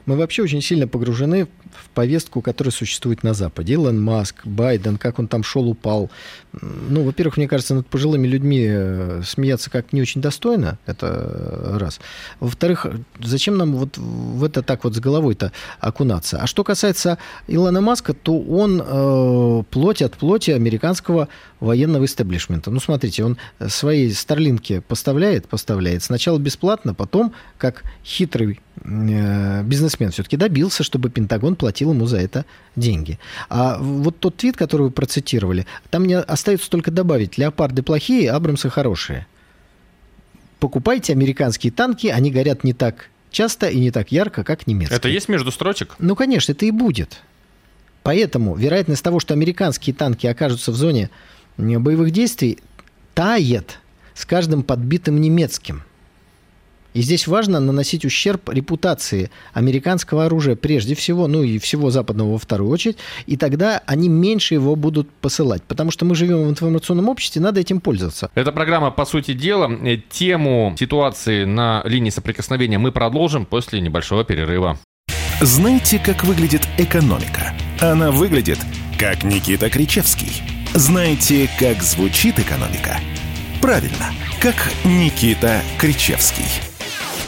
[0.06, 3.74] Мы вообще очень сильно погружены в повестку, которая существует на Западе.
[3.74, 6.10] Илон Маск, Байден, как он там шел, упал.
[6.62, 12.00] Ну, во-первых, мне кажется, над пожилыми людьми э, смеяться как не очень достойно, это раз.
[12.40, 12.88] Во-вторых,
[13.20, 16.40] зачем нам вот в это так вот с головой-то окунаться?
[16.42, 17.18] А что касается
[17.48, 22.72] Илона Маска, то он э, плоть от плоти американского военного истеблишмента.
[22.72, 26.04] Ну, смотрите, он свои старлинки поставляет, поставляет.
[26.04, 32.46] Сначала бесплатно, потом, как хитрый э, бизнесмен, все-таки добился, чтобы Пентагон платил ему за это
[32.76, 33.20] деньги.
[33.50, 38.70] А вот тот твит, который вы процитировали, там мне остается только добавить, леопарды плохие, Абрамсы
[38.70, 39.28] хорошие.
[40.60, 44.98] Покупайте американские танки, они горят не так часто и не так ярко, как немецкие.
[44.98, 45.96] Это есть между строчек?
[46.00, 47.22] Ну, конечно, это и будет.
[48.04, 51.10] Поэтому вероятность того, что американские танки окажутся в зоне
[51.58, 52.58] боевых действий
[53.14, 53.80] тает
[54.16, 55.84] с каждым подбитым немецким.
[56.94, 62.38] И здесь важно наносить ущерб репутации американского оружия прежде всего, ну и всего западного во
[62.38, 65.64] вторую очередь, и тогда они меньше его будут посылать.
[65.64, 68.30] Потому что мы живем в информационном обществе, надо этим пользоваться.
[68.36, 69.72] Эта программа «По сути дела».
[69.84, 74.78] Э, тему ситуации на линии соприкосновения мы продолжим после небольшого перерыва.
[75.42, 77.54] Знаете, как выглядит экономика?
[77.80, 78.60] Она выглядит,
[79.00, 82.98] как Никита Кричевский– знаете, как звучит экономика?
[83.62, 86.71] Правильно, как Никита Кричевский.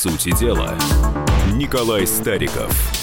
[0.00, 0.78] Сути дела,
[1.52, 2.72] Николай Стариков–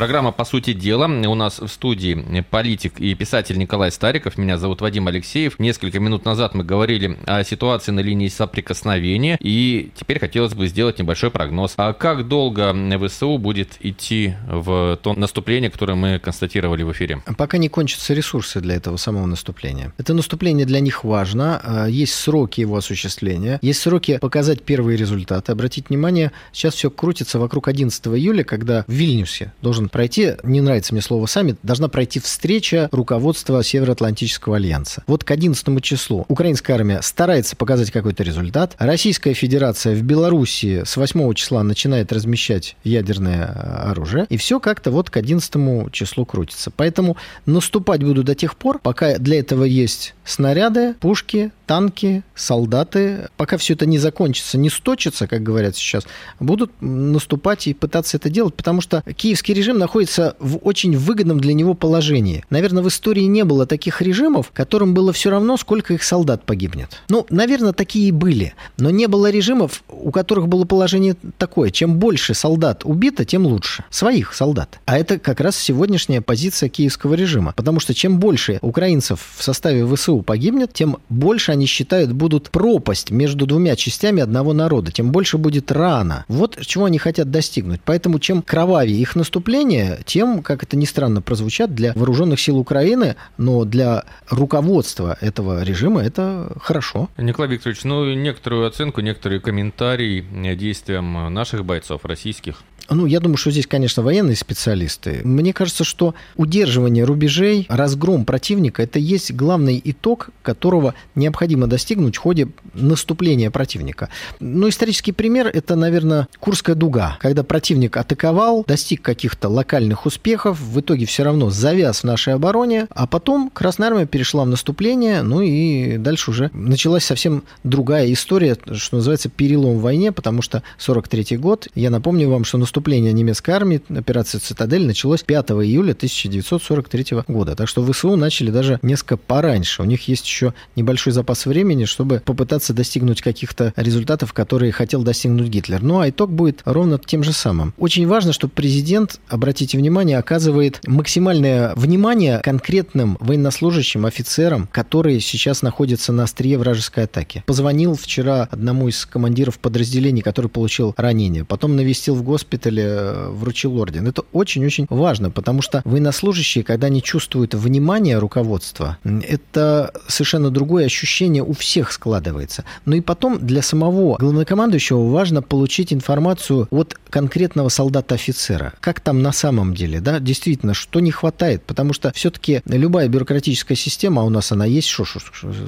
[0.00, 1.04] Программа «По сути дела».
[1.04, 4.38] У нас в студии политик и писатель Николай Стариков.
[4.38, 5.58] Меня зовут Вадим Алексеев.
[5.58, 9.36] Несколько минут назад мы говорили о ситуации на линии соприкосновения.
[9.42, 11.74] И теперь хотелось бы сделать небольшой прогноз.
[11.76, 12.74] А как долго
[13.06, 17.22] ВСУ будет идти в то наступление, которое мы констатировали в эфире?
[17.36, 19.92] Пока не кончатся ресурсы для этого самого наступления.
[19.98, 21.60] Это наступление для них важно.
[21.62, 23.58] А, есть сроки его осуществления.
[23.60, 25.52] Есть сроки показать первые результаты.
[25.52, 30.94] Обратите внимание, сейчас все крутится вокруг 11 июля, когда в Вильнюсе должен пройти, не нравится
[30.94, 35.02] мне слово саммит, должна пройти встреча руководства Североатлантического альянса.
[35.06, 38.74] Вот к 11 числу украинская армия старается показать какой-то результат.
[38.78, 44.26] Российская Федерация в Белоруссии с 8 числа начинает размещать ядерное э, оружие.
[44.28, 46.70] И все как-то вот к 11 числу крутится.
[46.70, 53.28] Поэтому наступать буду до тех пор, пока для этого есть снаряды, пушки, танки, солдаты.
[53.36, 56.04] Пока все это не закончится, не сточится, как говорят сейчас,
[56.40, 61.52] будут наступать и пытаться это делать, потому что киевский режим находится в очень выгодном для
[61.52, 62.44] него положении.
[62.50, 67.00] Наверное, в истории не было таких режимов, которым было все равно, сколько их солдат погибнет.
[67.08, 68.54] Ну, наверное, такие и были.
[68.76, 71.70] Но не было режимов, у которых было положение такое.
[71.70, 73.84] Чем больше солдат убито, тем лучше.
[73.90, 74.80] Своих солдат.
[74.86, 77.52] А это как раз сегодняшняя позиция киевского режима.
[77.54, 83.10] Потому что чем больше украинцев в составе ВСУ погибнет, тем больше они считают будут пропасть
[83.10, 84.92] между двумя частями одного народа.
[84.92, 86.24] Тем больше будет рана.
[86.28, 87.80] Вот чего они хотят достигнуть.
[87.84, 93.16] Поэтому чем кровавее их наступление, тем, как это ни странно прозвучат, для вооруженных сил Украины,
[93.36, 97.08] но для руководства этого режима это хорошо.
[97.16, 102.62] Николай Викторович, ну, некоторую оценку, некоторые комментарии действиям наших бойцов, российских.
[102.90, 105.20] Ну, я думаю, что здесь, конечно, военные специалисты.
[105.22, 112.18] Мне кажется, что удерживание рубежей, разгром противника– это есть главный итог, которого необходимо достигнуть в
[112.18, 114.08] ходе наступления противника.
[114.40, 120.80] Ну, исторический пример– это, наверное, Курская дуга, когда противник атаковал, достиг каких-то локальных успехов, в
[120.80, 125.42] итоге все равно завяз в нашей обороне, а потом Красная Армия перешла в наступление, ну
[125.42, 131.36] и дальше уже началась совсем другая история, что называется, перелом в войне, потому что 43
[131.36, 137.18] год, я напомню вам, что наступление наступление немецкой армии, операция «Цитадель», началось 5 июля 1943
[137.28, 137.54] года.
[137.54, 139.82] Так что ВСУ начали даже несколько пораньше.
[139.82, 145.48] У них есть еще небольшой запас времени, чтобы попытаться достигнуть каких-то результатов, которые хотел достигнуть
[145.48, 145.82] Гитлер.
[145.82, 147.74] Ну а итог будет ровно тем же самым.
[147.76, 156.14] Очень важно, что президент, обратите внимание, оказывает максимальное внимание конкретным военнослужащим, офицерам, которые сейчас находятся
[156.14, 157.44] на острие вражеской атаки.
[157.44, 161.44] Позвонил вчера одному из командиров подразделений, который получил ранение.
[161.44, 164.06] Потом навестил в госпиталь госпитале э, вручил орден.
[164.06, 171.42] Это очень-очень важно, потому что военнослужащие, когда они чувствуют внимание руководства, это совершенно другое ощущение
[171.42, 172.64] у всех складывается.
[172.84, 178.72] Ну и потом для самого главнокомандующего важно получить информацию от конкретного солдата-офицера.
[178.80, 183.76] Как там на самом деле, да, действительно, что не хватает, потому что все-таки любая бюрократическая
[183.76, 185.04] система, а у нас она есть, что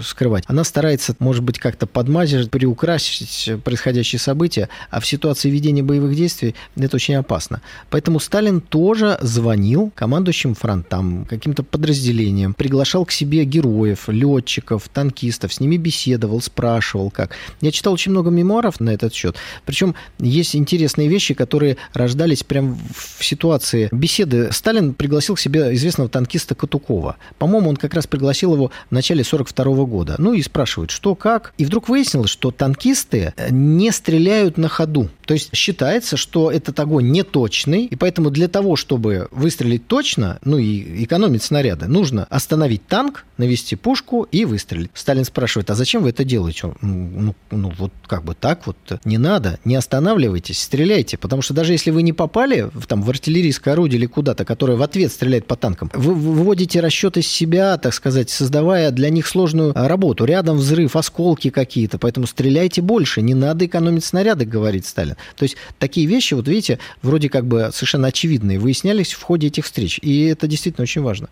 [0.03, 6.15] скрывать, она старается, может быть, как-то подмазать, приукрасить происходящие события, а в ситуации ведения боевых
[6.15, 7.61] действий это очень опасно.
[7.91, 15.61] Поэтому Сталин тоже звонил командующим фронтам, каким-то подразделениям, приглашал к себе героев, летчиков, танкистов, с
[15.61, 17.37] ними беседовал, спрашивал как.
[17.61, 19.37] Я читал очень много мемуаров на этот счет.
[19.65, 24.51] Причем есть интересные вещи, которые рождались прямо в ситуации беседы.
[24.53, 27.17] Сталин пригласил к себе известного танкиста Катукова.
[27.39, 30.17] По-моему, он как раз пригласил его в начале 42 года.
[30.19, 31.53] Ну и спрашивает, что, как.
[31.59, 35.09] И вдруг выяснилось, что танкисты не стреляют на ходу.
[35.27, 40.59] То есть считается, что этот огонь неточный, и поэтому для того, чтобы выстрелить точно, ну
[40.59, 44.91] и экономить снаряды, нужно остановить танк, навести пушку и выстрелить.
[44.95, 46.75] Сталин спрашивает, а зачем вы это делаете?
[46.81, 51.73] Ну, ну вот как бы так вот не надо, не останавливайтесь, стреляйте, потому что даже
[51.73, 55.47] если вы не попали в, там, в артиллерийское орудие или куда-то, которое в ответ стреляет
[55.47, 60.25] по танкам, вы выводите расчет из себя, так сказать, создавая для них сложную работу.
[60.25, 65.17] Рядом взрыв, осколки какие-то, поэтому стреляйте больше, не надо экономить снаряды, говорит Сталин.
[65.37, 69.65] То есть такие вещи, вот видите, вроде как бы совершенно очевидные, выяснялись в ходе этих
[69.65, 69.99] встреч.
[70.03, 71.29] И это действительно очень важно.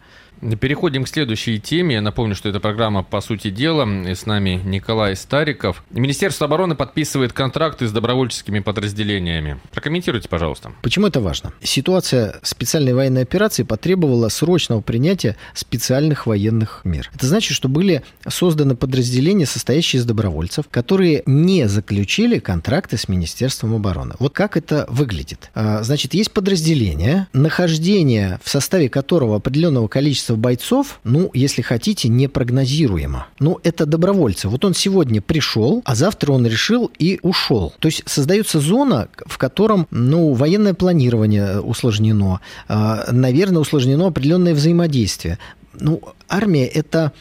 [0.61, 1.97] Переходим к следующей теме.
[1.97, 3.87] Я напомню, что это программа «По сути дела».
[4.09, 5.85] И с нами Николай Стариков.
[5.91, 9.61] Министерство обороны подписывает контракты с добровольческими подразделениями.
[9.71, 10.73] Прокомментируйте, пожалуйста.
[10.83, 11.53] Почему это важно?
[11.63, 17.11] Ситуация специальной военной операции потребовала срочного принятия специальных военных мер.
[17.15, 23.75] Это значит, что были созданы подразделения, состоящие из добровольцев, которые не заключили контракты с Министерством
[23.75, 24.15] обороны.
[24.19, 25.51] Вот как это выглядит?
[25.55, 32.09] А, значит, есть подразделение, нахождение в составе которого определенного количества количество бойцов, ну, если хотите,
[32.09, 33.27] непрогнозируемо.
[33.39, 34.49] Ну, это добровольцы.
[34.49, 37.73] Вот он сегодня пришел, а завтра он решил и ушел.
[37.79, 45.39] То есть создается зона, в котором, ну, военное планирование усложнено, а, наверное, усложнено определенное взаимодействие.
[45.81, 47.13] Ну, армия это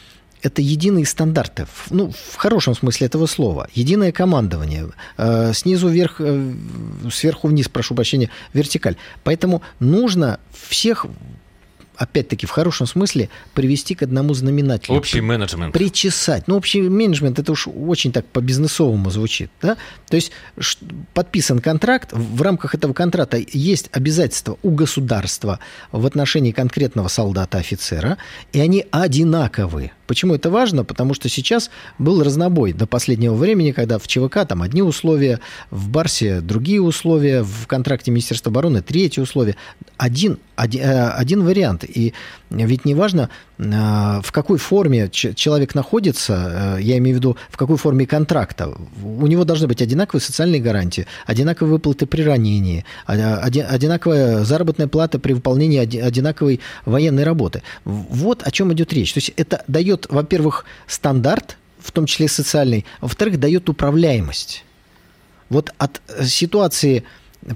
[0.41, 4.85] это единые стандарты, ну, в хорошем смысле этого слова, единое командование,
[5.17, 6.53] э, снизу вверх, э,
[7.11, 8.95] сверху вниз, прошу прощения, вертикаль.
[9.23, 11.07] Поэтому нужно всех
[11.99, 14.97] опять-таки, в хорошем смысле привести к одному знаменателю.
[14.97, 15.73] Общий менеджмент.
[15.73, 16.47] Причесать.
[16.47, 19.51] Ну, общий менеджмент, это уж очень так по-бизнесовому звучит.
[19.61, 19.77] Да?
[20.07, 20.31] То есть
[21.13, 25.59] подписан контракт, в рамках этого контракта есть обязательства у государства
[25.91, 28.17] в отношении конкретного солдата-офицера,
[28.53, 29.91] и они одинаковые.
[30.09, 30.83] Почему это важно?
[30.83, 35.89] Потому что сейчас был разнобой до последнего времени, когда в ЧВК там одни условия, в
[35.89, 39.55] Барсе другие условия, в контракте Министерства обороны третьи условия.
[39.97, 41.85] Один, один, э, один вариант.
[41.93, 42.13] И
[42.49, 43.63] ведь не важно, э,
[44.23, 48.73] в какой форме человек находится, э, я имею в виду, в какой форме контракта.
[49.03, 55.33] У него должны быть одинаковые социальные гарантии, одинаковые выплаты при ранении, одинаковая заработная плата при
[55.33, 57.61] выполнении одинаковой военной работы.
[57.85, 59.13] Вот о чем идет речь.
[59.13, 64.63] То есть это дает, во-первых, стандарт, в том числе социальный, а во-вторых, дает управляемость.
[65.49, 67.03] Вот от ситуации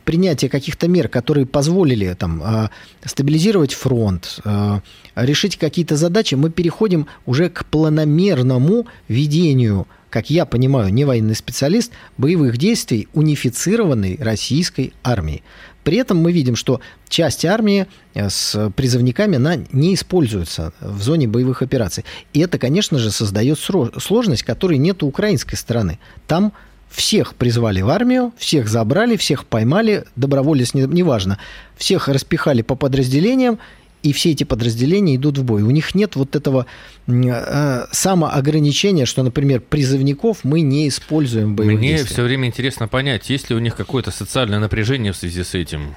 [0.03, 2.69] принятие каких-то мер, которые позволили там, а,
[3.03, 4.82] стабилизировать фронт, а,
[5.15, 11.91] решить какие-то задачи, мы переходим уже к планомерному ведению как я понимаю, не военный специалист,
[12.19, 15.41] боевых действий унифицированной российской армии.
[15.84, 21.27] При этом мы видим, что часть армии э, с призывниками она не используется в зоне
[21.27, 22.06] боевых операций.
[22.32, 25.97] И это, конечно же, создает сложность, которой нет у украинской стороны.
[26.27, 26.53] Там
[26.93, 31.39] всех призвали в армию, всех забрали, всех поймали, доброволец, неважно.
[31.75, 33.60] Всех распихали по подразделениям,
[34.03, 35.63] и все эти подразделения идут в бой.
[35.63, 36.65] У них нет вот этого
[37.08, 42.12] э, самоограничения, что, например, призывников мы не используем в боевых Мне действиях.
[42.12, 45.95] все время интересно понять, есть ли у них какое-то социальное напряжение в связи с этим?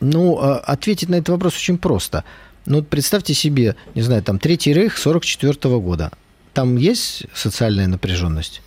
[0.00, 2.22] Ну, э, ответить на этот вопрос очень просто.
[2.66, 6.12] Ну, представьте себе, не знаю, там, Третий Рейх 44 -го года.
[6.52, 8.62] Там есть социальная напряженность?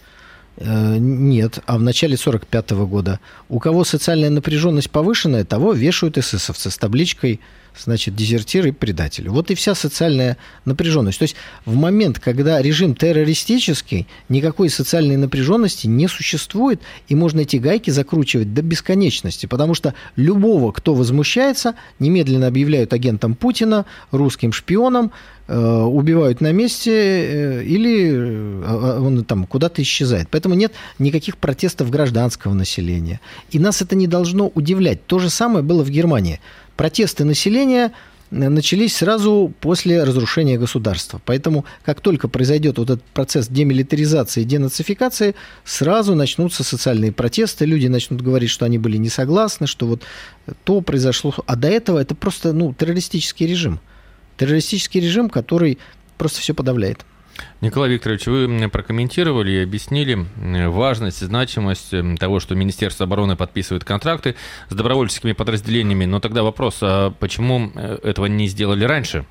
[0.63, 3.19] Э, нет, а в начале 45 года.
[3.49, 7.39] У кого социальная напряженность повышенная, того вешают эсэсовцы с табличкой
[7.79, 9.29] значит, дезертир и предатель.
[9.29, 11.19] Вот и вся социальная напряженность.
[11.19, 17.57] То есть в момент, когда режим террористический, никакой социальной напряженности не существует, и можно эти
[17.57, 25.11] гайки закручивать до бесконечности, потому что любого, кто возмущается, немедленно объявляют агентом Путина, русским шпионом,
[25.51, 30.27] убивают на месте э, или э, он там куда-то исчезает.
[30.29, 33.19] Поэтому нет никаких протестов гражданского населения.
[33.49, 35.05] И нас это не должно удивлять.
[35.05, 36.39] То же самое было в Германии
[36.77, 37.91] протесты населения
[38.31, 41.21] э, начались сразу после разрушения государства.
[41.25, 47.87] Поэтому, как только произойдет вот этот процесс демилитаризации и денацификации, сразу начнутся социальные протесты, люди
[47.87, 50.03] начнут говорить, что они были не согласны, что вот
[50.63, 51.33] то произошло.
[51.45, 53.81] А до этого это просто ну, террористический режим.
[54.37, 55.77] Террористический режим, который
[56.17, 57.05] просто все подавляет.
[57.61, 60.27] Николай Викторович, вы прокомментировали и объяснили
[60.67, 64.35] важность и значимость того, что Министерство обороны подписывает контракты
[64.69, 66.05] с добровольческими подразделениями.
[66.05, 69.25] Но тогда вопрос, а почему этого не сделали раньше?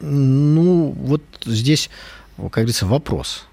[0.00, 1.88] Ну, вот здесь,
[2.36, 3.46] как говорится, вопрос.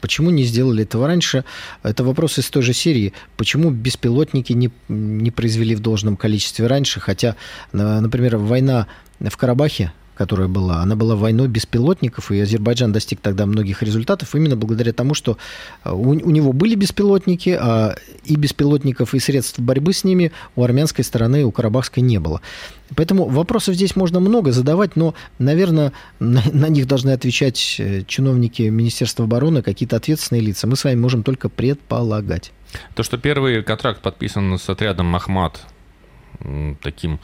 [0.00, 1.44] Почему не сделали этого раньше?
[1.82, 3.12] Это вопрос из той же серии.
[3.36, 7.00] Почему беспилотники не, не произвели в должном количестве раньше?
[7.00, 7.36] Хотя,
[7.72, 8.86] например, война
[9.20, 14.54] в Карабахе которая была, она была войной беспилотников, и Азербайджан достиг тогда многих результатов именно
[14.54, 15.38] благодаря тому, что
[15.82, 20.62] э, у, у него были беспилотники, а и беспилотников, и средств борьбы с ними у
[20.62, 22.42] армянской стороны, у карабахской не было.
[22.96, 28.60] Поэтому вопросов здесь можно много задавать, но, наверное, на, на них должны отвечать э, чиновники
[28.64, 30.66] Министерства обороны, какие-то ответственные лица.
[30.66, 32.52] Мы с вами можем только предполагать.
[32.94, 35.62] То, что первый контракт подписан с отрядом «Махмат»,
[36.82, 37.20] таким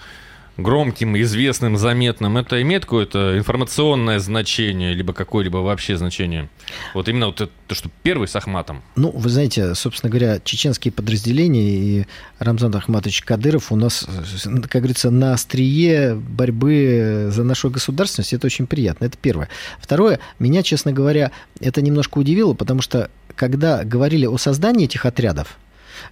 [0.56, 6.48] громким, известным, заметным, это имеет какое-то информационное значение, либо какое-либо вообще значение?
[6.94, 8.82] Вот именно вот это, то, что первый с Ахматом.
[8.96, 12.06] Ну, вы знаете, собственно говоря, чеченские подразделения и
[12.38, 14.06] Рамзан Ахматович Кадыров у нас,
[14.44, 18.32] как говорится, на острие борьбы за нашу государственность.
[18.32, 19.04] Это очень приятно.
[19.04, 19.48] Это первое.
[19.80, 25.58] Второе, меня, честно говоря, это немножко удивило, потому что когда говорили о создании этих отрядов,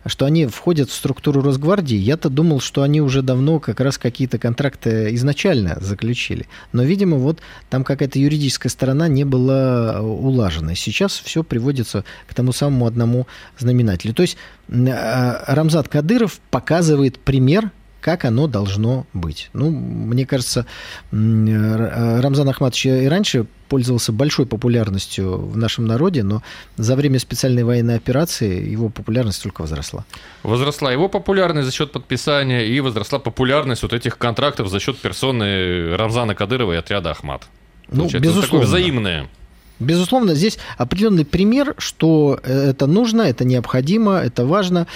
[0.07, 4.39] что они входят в структуру Росгвардии, я-то думал, что они уже давно как раз какие-то
[4.39, 6.47] контракты изначально заключили.
[6.73, 7.41] Но, видимо, вот
[7.71, 10.75] там какая-то юридическая сторона не была улажена.
[10.75, 13.27] Сейчас все приводится к тому самому одному
[13.59, 14.15] знаменателю.
[14.15, 14.37] То есть
[14.71, 17.71] а, Рамзат Кадыров показывает пример
[18.05, 19.49] как оно должно быть.
[19.55, 20.67] Ну, мне кажется,
[21.11, 26.43] Рамзан Ахматович и раньше пользовался большой популярностью в нашем народе, но
[26.77, 30.05] за время специальной военной операции его популярность только возросла.
[30.43, 35.97] Возросла его популярность за счет подписания и возросла популярность вот этих контрактов за счет персоны
[35.97, 37.45] Рамзана Кадырова и отряда Ахмат.
[37.89, 38.43] Ну, Получается, безусловно.
[38.43, 39.29] такое взаимное.
[39.81, 44.87] Безусловно, здесь определенный пример, что это нужно, это необходимо, это важно.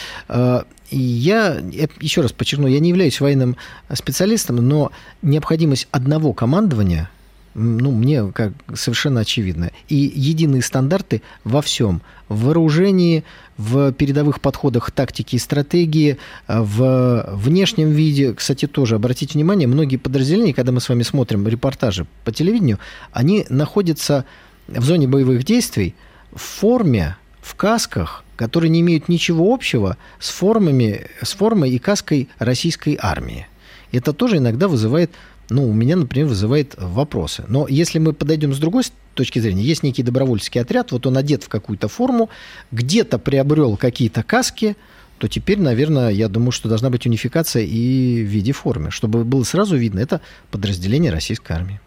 [0.90, 1.62] Я,
[2.00, 3.56] еще раз подчеркну, я не являюсь военным
[3.92, 4.90] специалистом, но
[5.22, 7.10] необходимость одного командования,
[7.54, 9.70] ну, мне как совершенно очевидно.
[9.88, 12.02] И единые стандарты во всем.
[12.28, 13.24] В вооружении,
[13.56, 18.32] в передовых подходах тактики и стратегии, в внешнем виде.
[18.32, 22.78] Кстати, тоже обратите внимание, многие подразделения, когда мы с вами смотрим репортажи по телевидению,
[23.12, 24.24] они находятся
[24.68, 25.96] в зоне боевых действий
[26.32, 32.28] в форме, в касках, которые не имеют ничего общего с, формами, с формой и каской
[32.38, 33.48] российской армии.
[33.90, 35.10] Это тоже иногда вызывает,
[35.50, 37.44] ну, у меня, например, вызывает вопросы.
[37.48, 38.84] Но если мы подойдем с другой
[39.14, 42.30] точки зрения, есть некий добровольческий отряд, вот он одет в какую-то форму,
[42.70, 44.76] где-то приобрел какие-то каски,
[45.18, 49.42] то теперь, наверное, я думаю, что должна быть унификация и в виде формы, чтобы было
[49.42, 50.20] сразу видно, это
[50.52, 51.80] подразделение российской армии.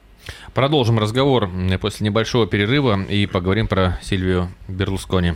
[0.54, 1.50] Продолжим разговор
[1.80, 5.36] после небольшого перерыва и поговорим про Сильвию Берлускони.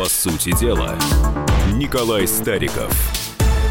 [0.00, 0.96] По сути дела,
[1.74, 2.90] Николай Стариков.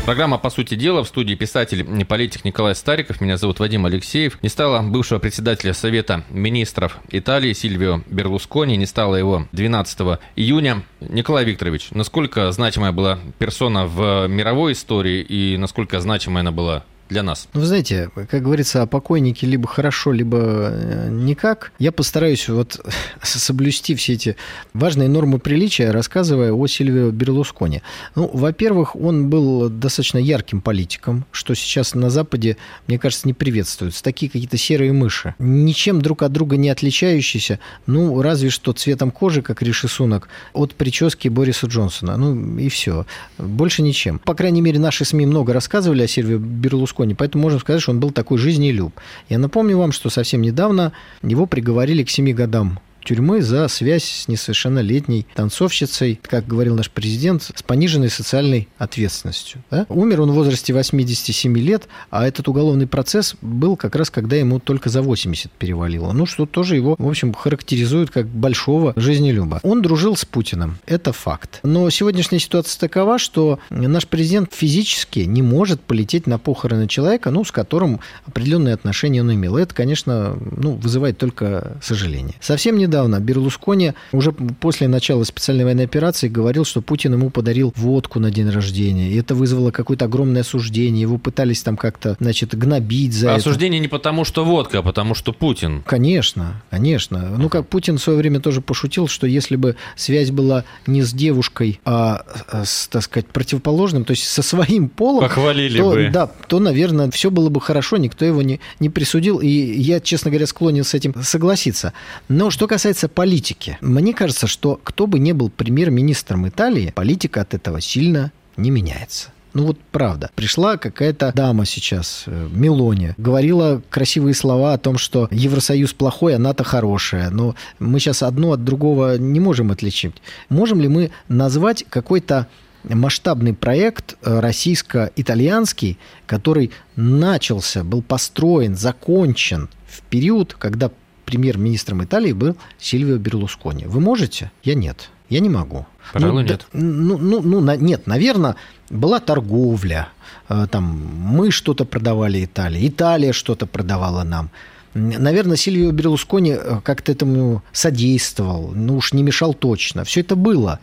[0.06, 3.20] Программа «По сути дела» в студии писатель и политик Николай Стариков.
[3.20, 4.38] Меня зовут Вадим Алексеев.
[4.44, 8.78] Не стало бывшего председателя Совета министров Италии Сильвио Берлускони.
[8.78, 10.84] Не стало его 12 июня.
[11.00, 17.24] Николай Викторович, насколько значимая была персона в мировой истории и насколько значимая она была для
[17.24, 17.48] нас?
[17.54, 21.72] Ну, вы знаете, как говорится, о покойнике либо хорошо, либо э, никак.
[21.80, 22.80] Я постараюсь вот
[23.22, 24.36] соблюсти все эти
[24.74, 27.82] важные нормы приличия, рассказывая о Сильвио Берлускони.
[28.16, 32.58] Ну, во-первых, он был достаточно ярким политиком, что сейчас на Западе,
[32.88, 34.04] мне кажется, не приветствуется.
[34.04, 39.42] Такие какие-то серые мыши, ничем друг от друга не отличающиеся, ну, разве что цветом кожи,
[39.42, 42.18] как Риши Сунок, от прически Бориса Джонсона.
[42.18, 43.06] Ну, и все.
[43.38, 44.20] Больше ничем.
[44.20, 47.92] По крайней мере, наши СМИ много рассказывали о Сильвио Берлускони, Берлускони, поэтому можем сказать, что
[47.92, 48.94] он был такой жизнелюб.
[49.30, 50.92] Я напомню вам, что совсем недавно
[51.24, 52.80] его приговорили к семи годам
[53.10, 59.64] тюрьмы за связь с несовершеннолетней танцовщицей, как говорил наш президент, с пониженной социальной ответственностью.
[59.72, 59.88] Да?
[59.90, 64.60] Умер он в возрасте 87 лет, а этот уголовный процесс был как раз, когда ему
[64.60, 66.12] только за 80 перевалило.
[66.12, 69.60] Ну, что тоже его, в общем, характеризует как большого жизнелюба.
[69.64, 71.62] Он дружил с Путиным, это факт.
[71.64, 77.44] Но сегодняшняя ситуация такова, что наш президент физически не может полететь на похороны человека, ну,
[77.44, 79.58] с которым определенные отношения он имел.
[79.58, 82.36] Это, конечно, ну, вызывает только сожаление.
[82.40, 87.74] Совсем не недавно Берлускони уже после начала специальной военной операции говорил, что Путин ему подарил
[87.76, 89.12] водку на день рождения.
[89.12, 91.02] И это вызвало какое-то огромное осуждение.
[91.02, 93.42] Его пытались там как-то, значит, гнобить за а это.
[93.42, 95.82] Осуждение не потому, что водка, а потому, что Путин.
[95.86, 97.36] Конечно, конечно.
[97.38, 101.14] Ну, как Путин в свое время тоже пошутил, что если бы связь была не с
[101.14, 102.24] девушкой, а
[102.64, 105.22] с, так сказать, противоположным, то есть со своим полом...
[105.22, 106.10] Похвалили то, бы.
[106.12, 109.40] Да, то, наверное, все было бы хорошо, никто его не, не присудил.
[109.40, 111.94] И я, честно говоря, склонен с этим согласиться.
[112.28, 117.42] Но что касается касается политики, мне кажется, что кто бы ни был премьер-министром Италии, политика
[117.42, 119.30] от этого сильно не меняется.
[119.54, 120.32] Ну вот правда.
[120.34, 126.40] Пришла какая-то дама сейчас, э, Мелония, говорила красивые слова о том, что Евросоюз плохой, а
[126.40, 127.30] НАТО хорошая.
[127.30, 130.16] Но мы сейчас одно от другого не можем отличить.
[130.50, 132.48] Можем ли мы назвать какой-то
[132.84, 140.90] масштабный проект э, российско-итальянский, который начался, был построен, закончен в период, когда
[141.30, 143.86] премьер-министром Италии был Сильвио Берлускони.
[143.86, 144.52] Вы можете?
[144.64, 145.12] Я нет.
[145.30, 145.86] Я не могу.
[146.12, 146.66] Пожалуй, ну, нет.
[146.74, 148.56] Ну, ну, ну, на, нет, наверное,
[148.90, 150.10] была торговля.
[150.50, 154.50] Э, там мы что-то продавали Италии, Италия что-то продавала нам.
[154.96, 160.04] Наверное, Сильвио Берлускони э, как-то этому содействовал, ну уж не мешал точно.
[160.04, 160.80] Все это было.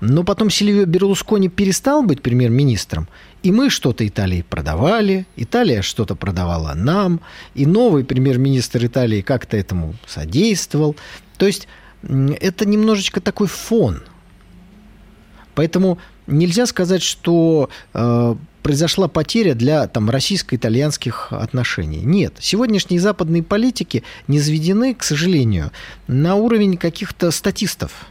[0.00, 3.08] Но потом Сильвио Берлускони перестал быть премьер-министром,
[3.42, 7.20] и мы что-то Италии продавали, Италия что-то продавала нам,
[7.54, 10.96] и новый премьер-министр Италии как-то этому содействовал.
[11.38, 11.66] То есть
[12.02, 14.02] это немножечко такой фон.
[15.54, 22.00] Поэтому нельзя сказать, что э, произошла потеря для там, российско-итальянских отношений.
[22.00, 22.34] Нет.
[22.38, 25.72] Сегодняшние западные политики не заведены, к сожалению,
[26.06, 28.06] на уровень каких-то статистов.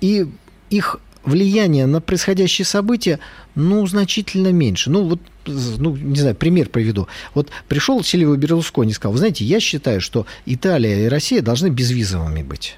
[0.00, 0.26] И
[0.70, 3.18] их влияние на происходящие события,
[3.54, 4.90] ну, значительно меньше.
[4.90, 7.08] Ну, вот, ну, не знаю, пример приведу.
[7.34, 11.68] Вот пришел Сильвио Берлускони и сказал, вы знаете, я считаю, что Италия и Россия должны
[11.68, 12.76] безвизовыми быть.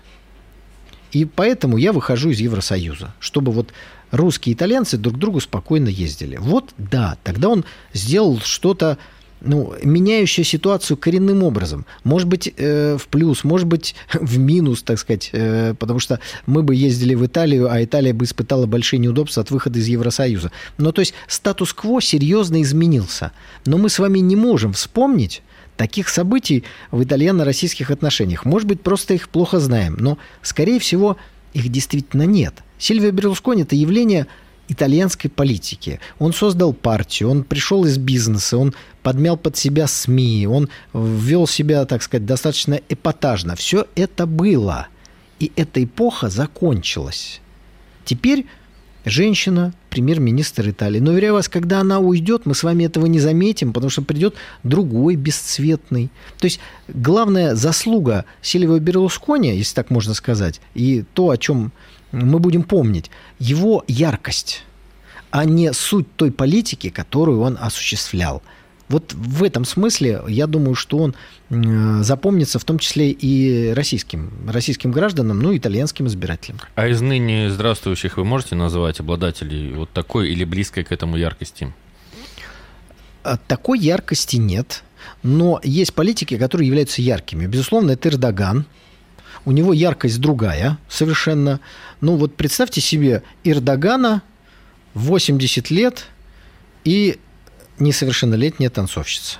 [1.12, 3.72] И поэтому я выхожу из Евросоюза, чтобы вот
[4.10, 6.36] русские и итальянцы друг к другу спокойно ездили.
[6.36, 8.98] Вот да, тогда он сделал что-то
[9.44, 11.86] ну, меняющая ситуацию коренным образом.
[12.04, 16.62] Может быть, э, в плюс, может быть, в минус, так сказать, э, потому что мы
[16.62, 20.50] бы ездили в Италию, а Италия бы испытала большие неудобства от выхода из Евросоюза.
[20.78, 23.32] Но то есть статус-кво серьезно изменился.
[23.66, 25.42] Но мы с вами не можем вспомнить
[25.76, 28.44] таких событий в итальяно-российских отношениях.
[28.44, 31.16] Может быть, просто их плохо знаем, но, скорее всего,
[31.54, 32.54] их действительно нет.
[32.78, 34.26] Сильвио Берлускони– это явление
[34.72, 36.00] итальянской политики.
[36.18, 41.84] Он создал партию, он пришел из бизнеса, он подмял под себя СМИ, он ввел себя,
[41.84, 43.56] так сказать, достаточно эпатажно.
[43.56, 44.88] Все это было.
[45.38, 47.40] И эта эпоха закончилась.
[48.04, 48.46] Теперь
[49.04, 51.00] женщина, премьер-министр Италии.
[51.00, 54.34] Но, уверяю вас, когда она уйдет, мы с вами этого не заметим, потому что придет
[54.62, 56.10] другой бесцветный.
[56.38, 61.72] То есть главная заслуга Сильвио Берлускони, если так можно сказать, и то, о чем
[62.12, 64.64] мы будем помнить, его яркость,
[65.30, 68.42] а не суть той политики, которую он осуществлял.
[68.88, 71.14] Вот в этом смысле я думаю, что он
[72.04, 76.60] запомнится в том числе и российским, российским гражданам, ну и итальянским избирателям.
[76.74, 81.72] А из ныне здравствующих вы можете называть обладателей вот такой или близкой к этому яркости?
[83.24, 84.82] А, такой яркости нет.
[85.22, 87.46] Но есть политики, которые являются яркими.
[87.46, 88.66] Безусловно, это Эрдоган.
[89.44, 91.60] У него яркость другая совершенно.
[92.00, 94.22] Ну вот представьте себе Эрдогана
[94.94, 96.06] 80 лет
[96.84, 97.18] и
[97.78, 99.38] несовершеннолетняя танцовщица.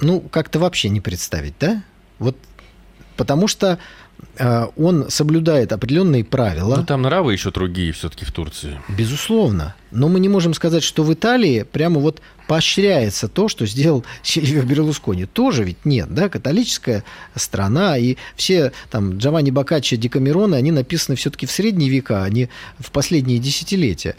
[0.00, 1.82] Ну, как-то вообще не представить, да?
[2.18, 2.36] Вот
[3.16, 3.78] потому что
[4.76, 6.76] он соблюдает определенные правила.
[6.76, 8.80] Ну, там нравы еще другие все-таки в Турции.
[8.88, 9.74] Безусловно.
[9.90, 14.62] Но мы не можем сказать, что в Италии прямо вот поощряется то, что сделал Сильвио
[14.62, 15.26] Берлускони.
[15.26, 17.04] Тоже ведь нет, да, католическая
[17.34, 22.48] страна, и все там Джованни Боккаччо, Декамероны, они написаны все-таки в средние века, а не
[22.78, 24.16] в последние десятилетия.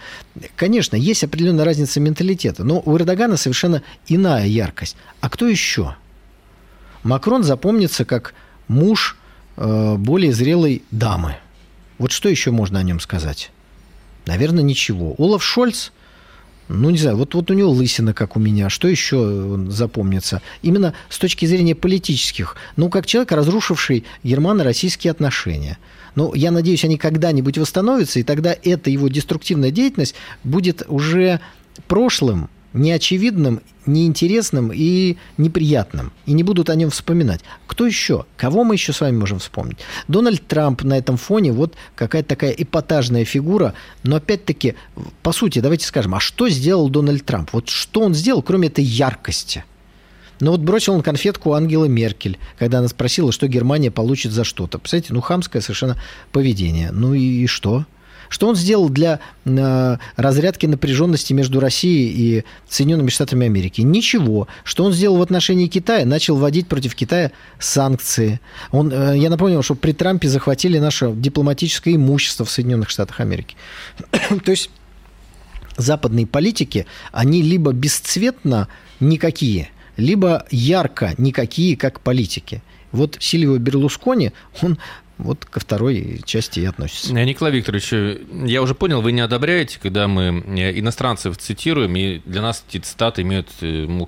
[0.56, 4.95] Конечно, есть определенная разница менталитета, но у Эрдогана совершенно иная яркость.
[5.22, 5.95] А кто еще?
[7.04, 8.34] Макрон запомнится как
[8.68, 9.23] муж э,
[9.56, 11.36] более зрелой дамы.
[11.97, 13.51] Вот что еще можно о нем сказать?
[14.26, 15.16] Наверное, ничего.
[15.18, 15.91] Олаф Шольц,
[16.70, 18.70] ну, не знаю, вот, вот у него лысина, как у меня.
[18.70, 20.41] Что еще запомнится?
[20.62, 22.56] Именно с точки зрения политических.
[22.78, 25.78] Ну, как человек, разрушивший германо-российские отношения.
[26.16, 31.41] Ну, я надеюсь, они когда-нибудь восстановятся, и тогда эта его деструктивная деятельность будет уже
[31.88, 36.12] прошлым, неочевидным, неинтересным и неприятным.
[36.26, 37.42] И не будут о нем вспоминать.
[37.68, 38.26] Кто еще?
[38.38, 39.78] Кого мы еще с вами можем вспомнить?
[40.08, 43.74] Дональд Трамп на этом фоне вот какая-то такая эпатажная фигура.
[44.04, 44.76] Но опять-таки,
[45.22, 47.52] по сути, давайте скажем, а что сделал Дональд Трамп?
[47.54, 49.64] Вот что он сделал, кроме этой яркости?
[50.40, 54.80] Ну вот бросил он конфетку Ангела Меркель, когда она спросила, что Германия получит за что-то.
[54.80, 55.98] Представляете, ну хамское совершенно
[56.32, 56.92] поведение.
[56.92, 57.86] Ну и, и что?
[58.34, 63.82] Что он сделал для э, разрядки напряженности между Россией и Соединенными Штатами Америки?
[63.82, 64.48] Ничего.
[64.64, 66.04] Что он сделал в отношении Китая?
[66.04, 68.40] Начал вводить против Китая санкции.
[68.72, 73.56] Он, э, я напомню, что при Трампе захватили наше дипломатическое имущество в Соединенных Штатах Америки.
[74.44, 74.72] То есть
[75.78, 78.68] западные политики, они либо бесцветно
[79.00, 82.64] никакие, либо ярко никакие, как политики.
[82.92, 84.32] Вот Сильвио Берлускони,
[84.64, 84.80] он
[85.18, 87.16] вот ко второй части и относится.
[87.16, 91.95] Э, Николай Викторович, э, я уже понял, вы не одобряете, когда мы э, иностранцев цитируем,
[91.95, 93.49] и для нас эти цитаты имеют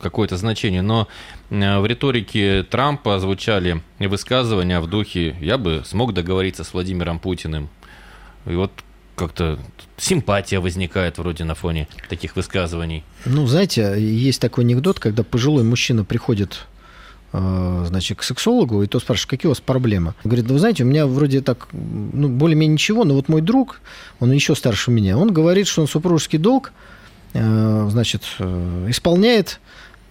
[0.01, 1.07] какое-то значение, но
[1.49, 7.69] в риторике Трампа звучали высказывания в духе «я бы смог договориться с Владимиром Путиным».
[8.47, 8.71] И вот
[9.15, 9.59] как-то
[9.97, 13.03] симпатия возникает вроде на фоне таких высказываний.
[13.25, 16.65] Ну, знаете, есть такой анекдот, когда пожилой мужчина приходит
[17.85, 20.13] значит, к сексологу, и то спрашивает, какие у вас проблемы?
[20.23, 23.81] Он говорит, вы знаете, у меня вроде так, ну, более-менее ничего, но вот мой друг,
[24.19, 26.71] он еще старше меня, он говорит, что он супружеский долг,
[27.33, 29.59] э, значит, э, исполняет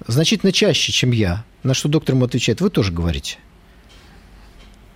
[0.07, 1.45] значительно чаще, чем я.
[1.63, 3.39] На что доктор ему отвечает, вы тоже говорите.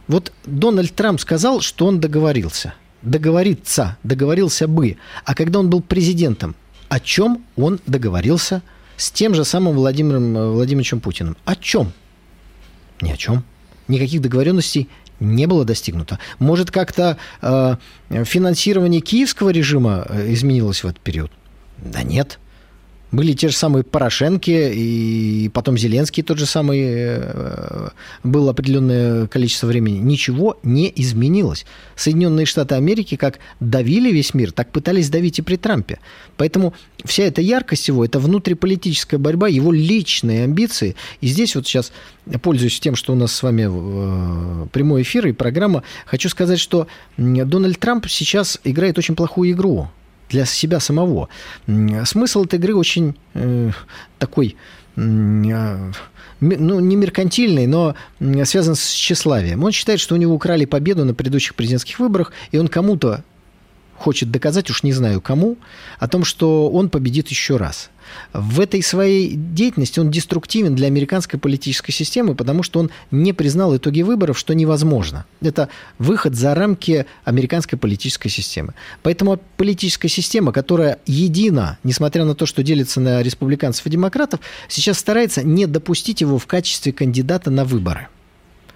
[0.06, 2.74] Вот Дональд Трамп сказал, что он договорился.
[3.02, 4.96] Договориться, договорился бы.
[5.24, 6.56] А когда он был президентом,
[6.88, 8.62] о чем он договорился
[8.96, 11.36] с тем же самым Владимиром Владимировичем Путиным?
[11.44, 11.92] О чем?
[13.00, 13.44] Ни о чем.
[13.86, 14.88] Никаких договоренностей
[15.20, 16.18] не было достигнуто.
[16.38, 17.76] Может, как-то э,
[18.24, 21.32] финансирование киевского режима э, изменилось в этот период?
[21.78, 22.38] Да нет.
[23.10, 27.88] Были те же самые Порошенки, и потом Зеленский тот же самый, э,
[28.22, 29.96] было определенное количество времени.
[29.96, 31.64] Ничего не изменилось.
[31.96, 36.00] Соединенные Штаты Америки как давили весь мир, так пытались давить и при Трампе.
[36.36, 40.94] Поэтому вся эта яркость его, это внутриполитическая борьба, его личные амбиции.
[41.22, 41.92] И здесь вот сейчас,
[42.42, 46.88] пользуясь тем, что у нас с вами э, прямой эфир и программа, хочу сказать, что
[47.16, 49.88] Дональд Трамп сейчас играет очень плохую игру
[50.28, 51.28] для себя самого.
[52.04, 53.70] Смысл этой игры очень э,
[54.18, 54.56] такой
[54.96, 55.92] э,
[56.40, 57.96] ну, не меркантильный, но
[58.44, 59.64] связан с тщеславием.
[59.64, 63.24] Он считает, что у него украли победу на предыдущих президентских выборах, и он кому-то
[63.96, 65.56] хочет доказать, уж не знаю кому,
[65.98, 67.90] о том, что он победит еще раз.
[68.32, 73.76] В этой своей деятельности он деструктивен для американской политической системы, потому что он не признал
[73.76, 75.24] итоги выборов, что невозможно.
[75.40, 78.74] Это выход за рамки американской политической системы.
[79.02, 84.98] Поэтому политическая система, которая едина, несмотря на то, что делится на республиканцев и демократов, сейчас
[84.98, 88.08] старается не допустить его в качестве кандидата на выборы.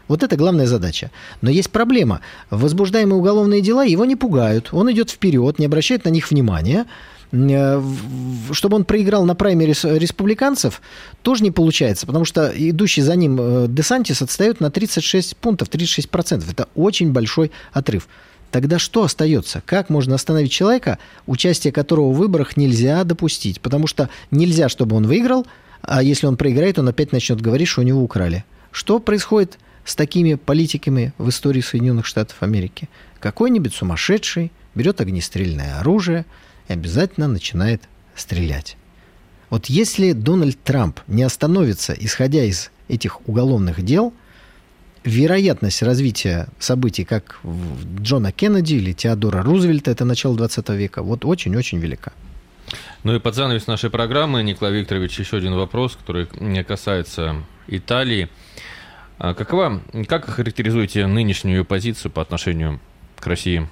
[0.09, 1.11] Вот это главная задача.
[1.41, 2.20] Но есть проблема.
[2.51, 4.68] Возбуждаемые уголовные дела его не пугают.
[4.72, 6.87] Он идет вперед, не обращает на них внимания.
[7.33, 7.83] Э,
[8.53, 10.83] чтобы он проиграл на праймере республиканцев,
[11.22, 16.45] тоже не получается, потому что идущий за ним э, Десантис отстает на 36 пунктов, 36%.
[16.51, 18.07] Это очень большой отрыв.
[18.51, 19.62] Тогда что остается?
[19.64, 23.62] Как можно остановить человека, участие которого в выборах нельзя допустить?
[23.62, 25.47] Потому что нельзя, чтобы он выиграл,
[25.80, 28.45] а если он проиграет, он опять начнет говорить, что у него украли.
[28.70, 32.91] Что происходит с такими политиками в истории Соединенных Штатов Америки.
[33.20, 36.26] Какой-нибудь сумасшедший берет огнестрельное оружие
[36.72, 37.82] обязательно начинает
[38.14, 38.76] стрелять.
[39.50, 44.12] Вот если Дональд Трамп не остановится, исходя из этих уголовных дел,
[45.04, 47.40] вероятность развития событий, как
[48.00, 52.12] Джона Кеннеди или Теодора Рузвельта, это начало 20 века, вот очень-очень велика.
[53.02, 56.26] Ну и под занавес нашей программы, Николай Викторович, еще один вопрос, который
[56.64, 58.28] касается Италии.
[59.18, 62.80] А какова, как характеризуете нынешнюю позицию по отношению
[63.18, 63.68] к России?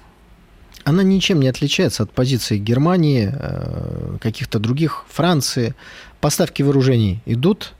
[0.83, 5.75] Она ничем не отличается от позиции Германии, э, каких-то других, Франции.
[6.19, 7.73] Поставки вооружений идут.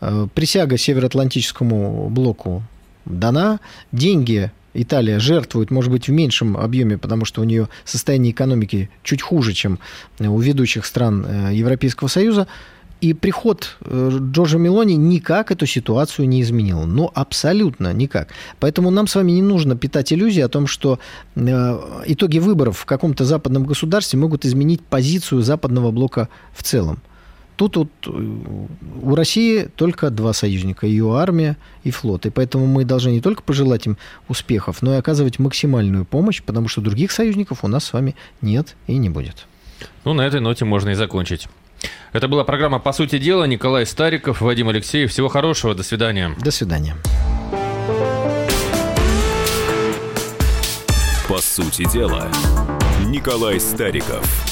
[0.00, 2.62] Э, присяга Североатлантическому блоку
[3.04, 3.60] дана.
[3.92, 9.22] Деньги Италия жертвует, может быть, в меньшем объеме, потому что у нее состояние экономики чуть
[9.22, 9.78] хуже, чем
[10.18, 12.46] у ведущих стран э, Европейского Союза.
[13.02, 16.86] И приход э, Джорджа Мелони никак эту ситуацию не изменил.
[16.86, 18.28] Ну, абсолютно никак.
[18.60, 21.00] Поэтому нам с вами не нужно питать иллюзии о том, что
[21.34, 27.00] э, итоги выборов в каком-то западном государстве могут изменить позицию западного блока в целом.
[27.56, 28.10] Тут вот э,
[29.02, 32.24] у России только два союзника, ее армия и флот.
[32.26, 33.98] И поэтому мы должны не только пожелать им
[34.28, 38.76] успехов, но и оказывать максимальную помощь, потому что других союзников у нас с вами нет
[38.86, 39.48] и не будет.
[40.04, 41.48] Ну, на этой ноте можно и закончить.
[42.12, 43.44] Это была программа «По сути дела».
[43.44, 45.10] Николай Стариков, Вадим Алексеев.
[45.10, 45.74] Всего хорошего.
[45.74, 46.34] До свидания.
[46.40, 46.96] До свидания.
[51.28, 52.28] По сути дела,
[53.06, 54.51] Николай Стариков.